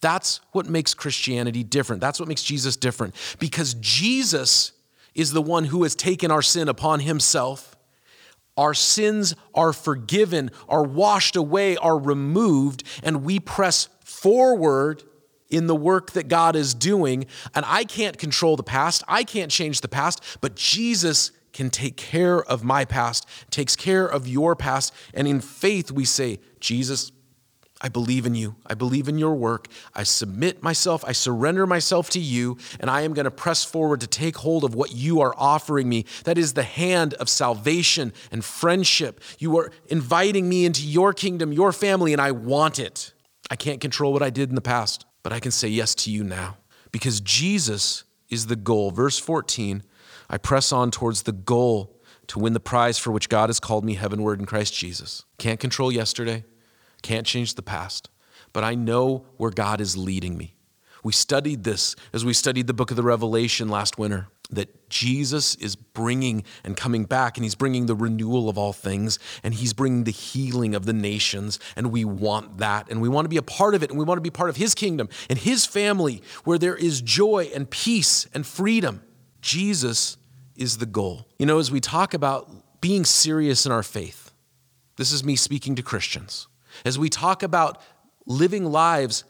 That's 0.00 0.40
what 0.52 0.66
makes 0.66 0.94
Christianity 0.94 1.64
different. 1.64 2.00
That's 2.00 2.18
what 2.18 2.28
makes 2.28 2.44
Jesus 2.44 2.76
different. 2.76 3.14
Because 3.38 3.74
Jesus 3.74 4.72
is 5.14 5.32
the 5.32 5.42
one 5.42 5.64
who 5.64 5.82
has 5.82 5.94
taken 5.94 6.30
our 6.30 6.42
sin 6.42 6.68
upon 6.68 7.00
himself 7.00 7.74
our 8.58 8.74
sins 8.74 9.34
are 9.54 9.72
forgiven, 9.72 10.50
are 10.68 10.82
washed 10.82 11.36
away, 11.36 11.76
are 11.76 11.98
removed, 11.98 12.82
and 13.02 13.24
we 13.24 13.38
press 13.40 13.88
forward 14.04 15.04
in 15.48 15.66
the 15.66 15.76
work 15.76 16.10
that 16.10 16.28
God 16.28 16.56
is 16.56 16.74
doing. 16.74 17.26
And 17.54 17.64
I 17.66 17.84
can't 17.84 18.18
control 18.18 18.56
the 18.56 18.62
past, 18.62 19.02
I 19.08 19.24
can't 19.24 19.50
change 19.50 19.80
the 19.80 19.88
past, 19.88 20.22
but 20.40 20.56
Jesus 20.56 21.30
can 21.52 21.70
take 21.70 21.96
care 21.96 22.42
of 22.42 22.62
my 22.62 22.84
past, 22.84 23.26
takes 23.50 23.74
care 23.74 24.06
of 24.06 24.28
your 24.28 24.54
past. 24.54 24.92
And 25.14 25.26
in 25.26 25.40
faith, 25.40 25.90
we 25.90 26.04
say, 26.04 26.40
Jesus, 26.60 27.10
I 27.80 27.88
believe 27.88 28.26
in 28.26 28.34
you. 28.34 28.56
I 28.66 28.74
believe 28.74 29.08
in 29.08 29.18
your 29.18 29.34
work. 29.34 29.68
I 29.94 30.02
submit 30.02 30.62
myself. 30.62 31.04
I 31.06 31.12
surrender 31.12 31.66
myself 31.66 32.10
to 32.10 32.18
you, 32.18 32.58
and 32.80 32.90
I 32.90 33.02
am 33.02 33.14
going 33.14 33.24
to 33.24 33.30
press 33.30 33.64
forward 33.64 34.00
to 34.00 34.08
take 34.08 34.36
hold 34.36 34.64
of 34.64 34.74
what 34.74 34.92
you 34.92 35.20
are 35.20 35.32
offering 35.36 35.88
me. 35.88 36.04
That 36.24 36.38
is 36.38 36.54
the 36.54 36.64
hand 36.64 37.14
of 37.14 37.28
salvation 37.28 38.12
and 38.32 38.44
friendship. 38.44 39.20
You 39.38 39.56
are 39.58 39.70
inviting 39.86 40.48
me 40.48 40.64
into 40.64 40.84
your 40.84 41.12
kingdom, 41.12 41.52
your 41.52 41.72
family, 41.72 42.12
and 42.12 42.20
I 42.20 42.32
want 42.32 42.80
it. 42.80 43.12
I 43.48 43.54
can't 43.54 43.80
control 43.80 44.12
what 44.12 44.22
I 44.22 44.30
did 44.30 44.48
in 44.48 44.56
the 44.56 44.60
past, 44.60 45.06
but 45.22 45.32
I 45.32 45.38
can 45.38 45.52
say 45.52 45.68
yes 45.68 45.94
to 45.96 46.10
you 46.10 46.24
now 46.24 46.56
because 46.90 47.20
Jesus 47.20 48.04
is 48.28 48.46
the 48.46 48.56
goal. 48.56 48.90
Verse 48.90 49.18
14 49.18 49.82
I 50.30 50.36
press 50.36 50.72
on 50.72 50.90
towards 50.90 51.22
the 51.22 51.32
goal 51.32 51.96
to 52.26 52.38
win 52.38 52.52
the 52.52 52.60
prize 52.60 52.98
for 52.98 53.10
which 53.10 53.30
God 53.30 53.48
has 53.48 53.58
called 53.58 53.84
me 53.84 53.94
heavenward 53.94 54.40
in 54.40 54.46
Christ 54.46 54.74
Jesus. 54.74 55.24
Can't 55.38 55.58
control 55.58 55.90
yesterday. 55.90 56.44
Can't 57.08 57.26
change 57.26 57.54
the 57.54 57.62
past, 57.62 58.10
but 58.52 58.64
I 58.64 58.74
know 58.74 59.24
where 59.38 59.50
God 59.50 59.80
is 59.80 59.96
leading 59.96 60.36
me. 60.36 60.56
We 61.02 61.14
studied 61.14 61.64
this 61.64 61.96
as 62.12 62.22
we 62.22 62.34
studied 62.34 62.66
the 62.66 62.74
book 62.74 62.90
of 62.90 62.98
the 62.98 63.02
Revelation 63.02 63.70
last 63.70 63.96
winter 63.96 64.28
that 64.50 64.90
Jesus 64.90 65.54
is 65.54 65.74
bringing 65.74 66.44
and 66.64 66.76
coming 66.76 67.06
back, 67.06 67.38
and 67.38 67.44
He's 67.46 67.54
bringing 67.54 67.86
the 67.86 67.94
renewal 67.94 68.50
of 68.50 68.58
all 68.58 68.74
things, 68.74 69.18
and 69.42 69.54
He's 69.54 69.72
bringing 69.72 70.04
the 70.04 70.10
healing 70.10 70.74
of 70.74 70.84
the 70.84 70.92
nations, 70.92 71.58
and 71.76 71.90
we 71.90 72.04
want 72.04 72.58
that, 72.58 72.90
and 72.90 73.00
we 73.00 73.08
want 73.08 73.24
to 73.24 73.30
be 73.30 73.38
a 73.38 73.42
part 73.42 73.74
of 73.74 73.82
it, 73.82 73.88
and 73.88 73.98
we 73.98 74.04
want 74.04 74.18
to 74.18 74.22
be 74.22 74.28
part 74.28 74.50
of 74.50 74.56
His 74.56 74.74
kingdom 74.74 75.08
and 75.30 75.38
His 75.38 75.64
family 75.64 76.22
where 76.44 76.58
there 76.58 76.76
is 76.76 77.00
joy 77.00 77.50
and 77.54 77.70
peace 77.70 78.26
and 78.34 78.46
freedom. 78.46 79.02
Jesus 79.40 80.18
is 80.56 80.76
the 80.76 80.84
goal. 80.84 81.26
You 81.38 81.46
know, 81.46 81.58
as 81.58 81.70
we 81.70 81.80
talk 81.80 82.12
about 82.12 82.82
being 82.82 83.06
serious 83.06 83.64
in 83.64 83.72
our 83.72 83.82
faith, 83.82 84.30
this 84.96 85.10
is 85.10 85.24
me 85.24 85.36
speaking 85.36 85.74
to 85.76 85.82
Christians. 85.82 86.48
As 86.84 86.98
we 86.98 87.08
talk 87.08 87.42
about 87.42 87.80
living 88.26 88.64
lives 88.64 89.24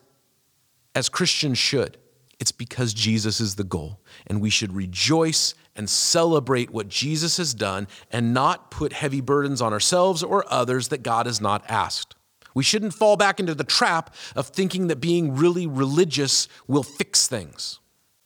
as 0.94 1.08
Christians 1.08 1.58
should, 1.58 1.96
it's 2.38 2.52
because 2.52 2.94
Jesus 2.94 3.40
is 3.40 3.56
the 3.56 3.64
goal. 3.64 4.00
And 4.26 4.40
we 4.40 4.50
should 4.50 4.74
rejoice 4.74 5.54
and 5.74 5.88
celebrate 5.88 6.70
what 6.70 6.88
Jesus 6.88 7.36
has 7.36 7.54
done 7.54 7.88
and 8.10 8.34
not 8.34 8.70
put 8.70 8.92
heavy 8.92 9.20
burdens 9.20 9.60
on 9.60 9.72
ourselves 9.72 10.22
or 10.22 10.44
others 10.52 10.88
that 10.88 11.02
God 11.02 11.26
has 11.26 11.40
not 11.40 11.64
asked. 11.68 12.14
We 12.54 12.64
shouldn't 12.64 12.94
fall 12.94 13.16
back 13.16 13.38
into 13.38 13.54
the 13.54 13.64
trap 13.64 14.14
of 14.34 14.48
thinking 14.48 14.88
that 14.88 15.00
being 15.00 15.36
really 15.36 15.66
religious 15.66 16.48
will 16.66 16.82
fix 16.82 17.28
things. 17.28 17.78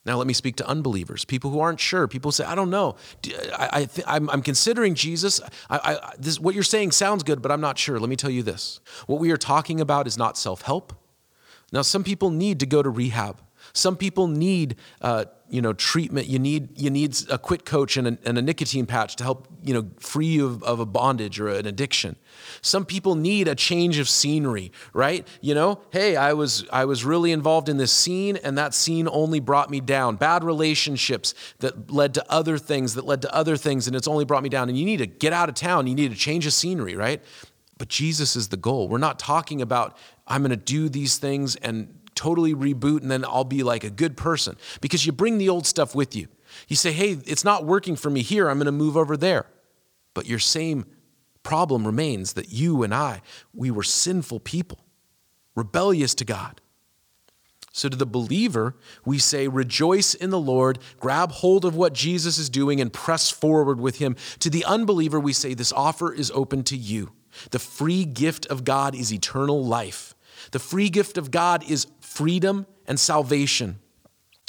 Now, 0.05 0.17
let 0.17 0.27
me 0.27 0.33
speak 0.33 0.57
to 0.57 0.67
unbelievers, 0.67 1.25
people 1.25 1.51
who 1.51 1.61
aren't 1.61 1.79
sure. 1.79 2.09
People 2.09 2.33
say, 2.33 2.45
I 2.45 2.57
don't 2.57 2.71
know. 2.71 2.97
I, 3.55 3.89
am 4.07 4.29
I'm 4.31 4.43
considering 4.43 4.97
Jesus. 4.97 5.41
I, 5.71 5.79
I, 6.03 6.15
this, 6.19 6.41
what 6.41 6.55
you're 6.55 6.65
saying 6.65 6.91
sounds 6.91 7.23
good, 7.23 7.41
but 7.41 7.53
I'm 7.53 7.61
not 7.61 7.79
sure. 7.79 8.01
Let 8.01 8.09
me 8.09 8.17
tell 8.17 8.31
you 8.31 8.43
this 8.43 8.81
what 9.07 9.21
we 9.21 9.31
are 9.31 9.37
talking 9.37 9.81
about 9.81 10.09
is 10.09 10.19
not 10.19 10.37
self 10.37 10.63
help. 10.63 10.93
Now, 11.73 11.83
some 11.83 12.03
people 12.03 12.31
need 12.31 12.61
to 12.61 12.67
go 12.67 12.83
to 12.83 12.91
rehab. 12.91 13.41
Some 13.73 13.97
people 13.97 14.27
need, 14.27 14.77
uh, 15.01 15.27
you 15.53 15.61
know, 15.61 15.75
treatment. 15.75 16.29
You 16.29 16.39
need 16.39 16.81
you 16.81 16.89
need 16.89 17.15
a 17.29 17.37
quit 17.37 17.67
coach 17.67 17.99
and 17.99 18.09
a, 18.09 18.19
and 18.25 18.39
a 18.39 18.43
nicotine 18.43 18.87
patch 18.87 19.17
to 19.17 19.25
help 19.25 19.47
you 19.63 19.75
know 19.75 19.91
free 20.01 20.27
you 20.27 20.47
of, 20.47 20.63
of 20.63 20.81
a 20.81 20.87
bondage 20.87 21.39
or 21.39 21.49
an 21.49 21.67
addiction. 21.67 22.17
Some 22.63 22.87
people 22.87 23.17
need 23.17 23.49
a 23.49 23.55
change 23.55 23.99
of 23.99 24.09
scenery, 24.09 24.73
right? 24.95 25.29
You 25.43 25.55
know, 25.55 25.83
hey, 25.91 26.17
I 26.17 26.33
was 26.33 26.67
I 26.73 26.87
was 26.87 27.05
really 27.05 27.33
involved 27.33 27.69
in 27.69 27.77
this 27.77 27.93
scene, 27.93 28.39
and 28.39 28.57
that 28.57 28.73
scene 28.73 29.07
only 29.13 29.41
brought 29.41 29.69
me 29.69 29.81
down. 29.81 30.17
Bad 30.17 30.43
relationships 30.43 31.35
that 31.59 31.93
led 31.93 32.15
to 32.15 32.33
other 32.33 32.57
things 32.57 32.95
that 32.95 33.05
led 33.05 33.21
to 33.21 33.35
other 33.35 33.59
things, 33.59 33.87
and 33.87 33.95
it's 33.95 34.09
only 34.09 34.25
brought 34.25 34.43
me 34.43 34.49
down. 34.49 34.71
And 34.71 34.79
you 34.79 34.87
need 34.87 34.99
to 34.99 35.07
get 35.07 35.35
out 35.35 35.51
of 35.51 35.55
town. 35.55 35.87
You 35.87 35.95
need 35.95 36.13
to 36.13 36.17
change 36.17 36.47
of 36.47 36.55
scenery, 36.55 36.97
right? 36.97 37.23
But 37.77 37.89
Jesus 37.89 38.37
is 38.37 38.49
the 38.49 38.57
goal. 38.57 38.89
We're 38.89 38.97
not 38.97 39.19
talking 39.19 39.61
about 39.61 39.99
I'm 40.27 40.41
going 40.41 40.51
to 40.51 40.57
do 40.57 40.89
these 40.89 41.19
things 41.19 41.57
and 41.57 42.02
totally 42.23 42.55
reboot 42.55 43.03
and 43.03 43.11
then 43.11 43.25
I'll 43.25 43.43
be 43.43 43.65
like 43.65 43.83
a 43.83 43.91
good 43.91 44.17
person 44.17 44.57
because 44.81 45.05
you 45.05 45.11
bring 45.11 45.39
the 45.39 45.49
old 45.49 45.67
stuff 45.67 45.93
with 45.93 46.15
you. 46.15 46.29
You 46.69 46.77
say, 46.77 46.93
hey, 46.93 47.19
it's 47.27 47.45
not 47.45 47.65
working 47.65 47.97
for 47.97 48.11
me 48.11 48.23
here, 48.23 48.49
I'm 48.49 48.59
going 48.59 48.67
to 48.67 48.73
move 48.73 48.97
over 48.97 49.17
there. 49.17 49.47
But 50.15 50.27
your 50.27 50.39
same 50.39 50.87
problem 51.43 51.85
remains 51.85 52.35
that 52.35 52.51
you 52.51 52.85
and 52.85 52.95
I, 52.95 53.23
we 53.53 53.73
were 53.73 53.83
sinful 53.83 54.41
people, 54.41 54.79
rebellious 55.57 56.15
to 56.17 56.25
God. 56.25 56.61
So, 57.75 57.89
to 57.89 57.97
the 57.97 58.07
believer, 58.07 58.77
we 59.07 59.19
say, 59.19 59.49
rejoice 59.49 60.13
in 60.13 60.29
the 60.29 60.39
Lord, 60.39 60.79
grab 61.01 61.33
hold 61.33 61.65
of 61.65 61.75
what 61.75 61.95
Jesus 61.95 62.37
is 62.37 62.51
doing, 62.51 62.83
and 62.83 62.93
press 62.93 63.31
forward 63.31 63.81
with 63.81 63.99
him. 63.99 64.15
To 64.41 64.51
the 64.51 64.63
unbeliever, 64.67 65.19
we 65.19 65.33
say, 65.33 65.55
this 65.55 65.73
offer 65.73 66.13
is 66.13 66.31
open 66.33 66.65
to 66.65 66.77
you. 66.77 67.13
The 67.51 67.59
free 67.59 68.05
gift 68.05 68.45
of 68.47 68.65
God 68.65 68.95
is 68.95 69.11
eternal 69.11 69.65
life. 69.65 70.15
The 70.51 70.59
free 70.59 70.91
gift 70.91 71.17
of 71.17 71.31
God 71.31 71.69
is 71.69 71.87
freedom 72.15 72.67
and 72.87 72.99
salvation. 72.99 73.79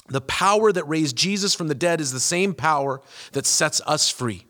The 0.09 0.21
power 0.21 0.71
that 0.71 0.87
raised 0.87 1.15
Jesus 1.15 1.55
from 1.55 1.67
the 1.69 1.75
dead 1.75 2.01
is 2.01 2.11
the 2.11 2.19
same 2.19 2.53
power 2.53 3.01
that 3.31 3.45
sets 3.45 3.81
us 3.85 4.09
free. 4.09 4.45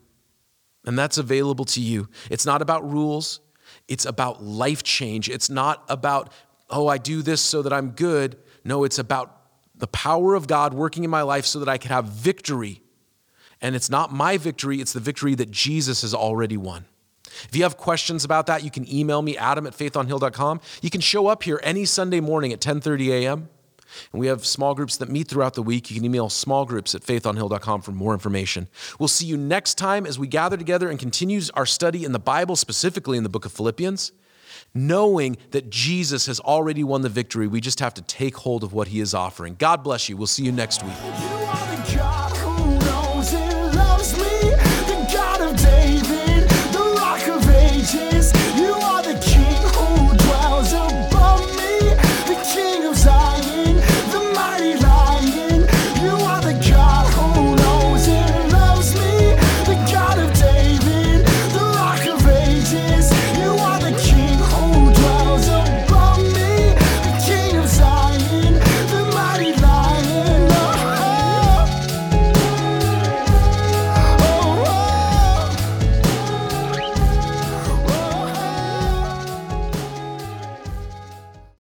And 0.84 0.98
that's 0.98 1.16
available 1.16 1.64
to 1.66 1.80
you. 1.80 2.08
It's 2.30 2.44
not 2.44 2.60
about 2.60 2.90
rules, 2.90 3.40
it's 3.88 4.04
about 4.04 4.42
life 4.42 4.82
change. 4.82 5.28
It's 5.28 5.50
not 5.50 5.84
about, 5.88 6.32
oh, 6.70 6.88
I 6.88 6.98
do 6.98 7.22
this 7.22 7.40
so 7.40 7.62
that 7.62 7.72
I'm 7.72 7.90
good. 7.90 8.36
No, 8.64 8.84
it's 8.84 8.98
about 8.98 9.36
the 9.74 9.86
power 9.88 10.34
of 10.34 10.46
God 10.46 10.72
working 10.74 11.04
in 11.04 11.10
my 11.10 11.22
life 11.22 11.44
so 11.46 11.58
that 11.60 11.68
I 11.68 11.78
can 11.78 11.90
have 11.90 12.06
victory. 12.06 12.82
And 13.60 13.74
it's 13.74 13.90
not 13.90 14.12
my 14.12 14.36
victory, 14.38 14.80
it's 14.80 14.92
the 14.92 15.00
victory 15.00 15.34
that 15.34 15.50
Jesus 15.50 16.02
has 16.02 16.14
already 16.14 16.56
won. 16.56 16.84
If 17.48 17.56
you 17.56 17.62
have 17.62 17.76
questions 17.76 18.24
about 18.24 18.46
that, 18.46 18.62
you 18.62 18.70
can 18.70 18.90
email 18.92 19.22
me, 19.22 19.36
adam 19.36 19.66
at 19.66 19.74
faithonhill.com. 19.74 20.60
You 20.82 20.90
can 20.90 21.00
show 21.00 21.26
up 21.26 21.42
here 21.42 21.60
any 21.62 21.84
Sunday 21.84 22.20
morning 22.20 22.52
at 22.52 22.60
10.30 22.60 23.08
a.m. 23.08 23.48
And 24.12 24.20
we 24.20 24.26
have 24.26 24.44
small 24.44 24.74
groups 24.74 24.96
that 24.98 25.08
meet 25.08 25.28
throughout 25.28 25.54
the 25.54 25.62
week. 25.62 25.90
You 25.90 25.96
can 25.96 26.04
email 26.04 26.28
small 26.28 26.64
groups 26.64 26.94
at 26.94 27.02
faithonhill.com 27.02 27.82
for 27.82 27.92
more 27.92 28.12
information. 28.12 28.68
We'll 28.98 29.08
see 29.08 29.26
you 29.26 29.36
next 29.36 29.74
time 29.74 30.06
as 30.06 30.18
we 30.18 30.26
gather 30.26 30.56
together 30.56 30.88
and 30.88 30.98
continue 30.98 31.40
our 31.54 31.66
study 31.66 32.04
in 32.04 32.12
the 32.12 32.18
Bible, 32.18 32.56
specifically 32.56 33.16
in 33.16 33.22
the 33.22 33.28
book 33.28 33.44
of 33.44 33.52
Philippians, 33.52 34.12
knowing 34.74 35.36
that 35.50 35.70
Jesus 35.70 36.26
has 36.26 36.40
already 36.40 36.84
won 36.84 37.02
the 37.02 37.08
victory. 37.08 37.46
We 37.46 37.60
just 37.60 37.80
have 37.80 37.94
to 37.94 38.02
take 38.02 38.36
hold 38.36 38.62
of 38.62 38.72
what 38.72 38.88
he 38.88 39.00
is 39.00 39.14
offering. 39.14 39.56
God 39.56 39.82
bless 39.82 40.08
you. 40.08 40.16
We'll 40.16 40.26
see 40.26 40.44
you 40.44 40.52
next 40.52 40.82
week. 40.82 41.63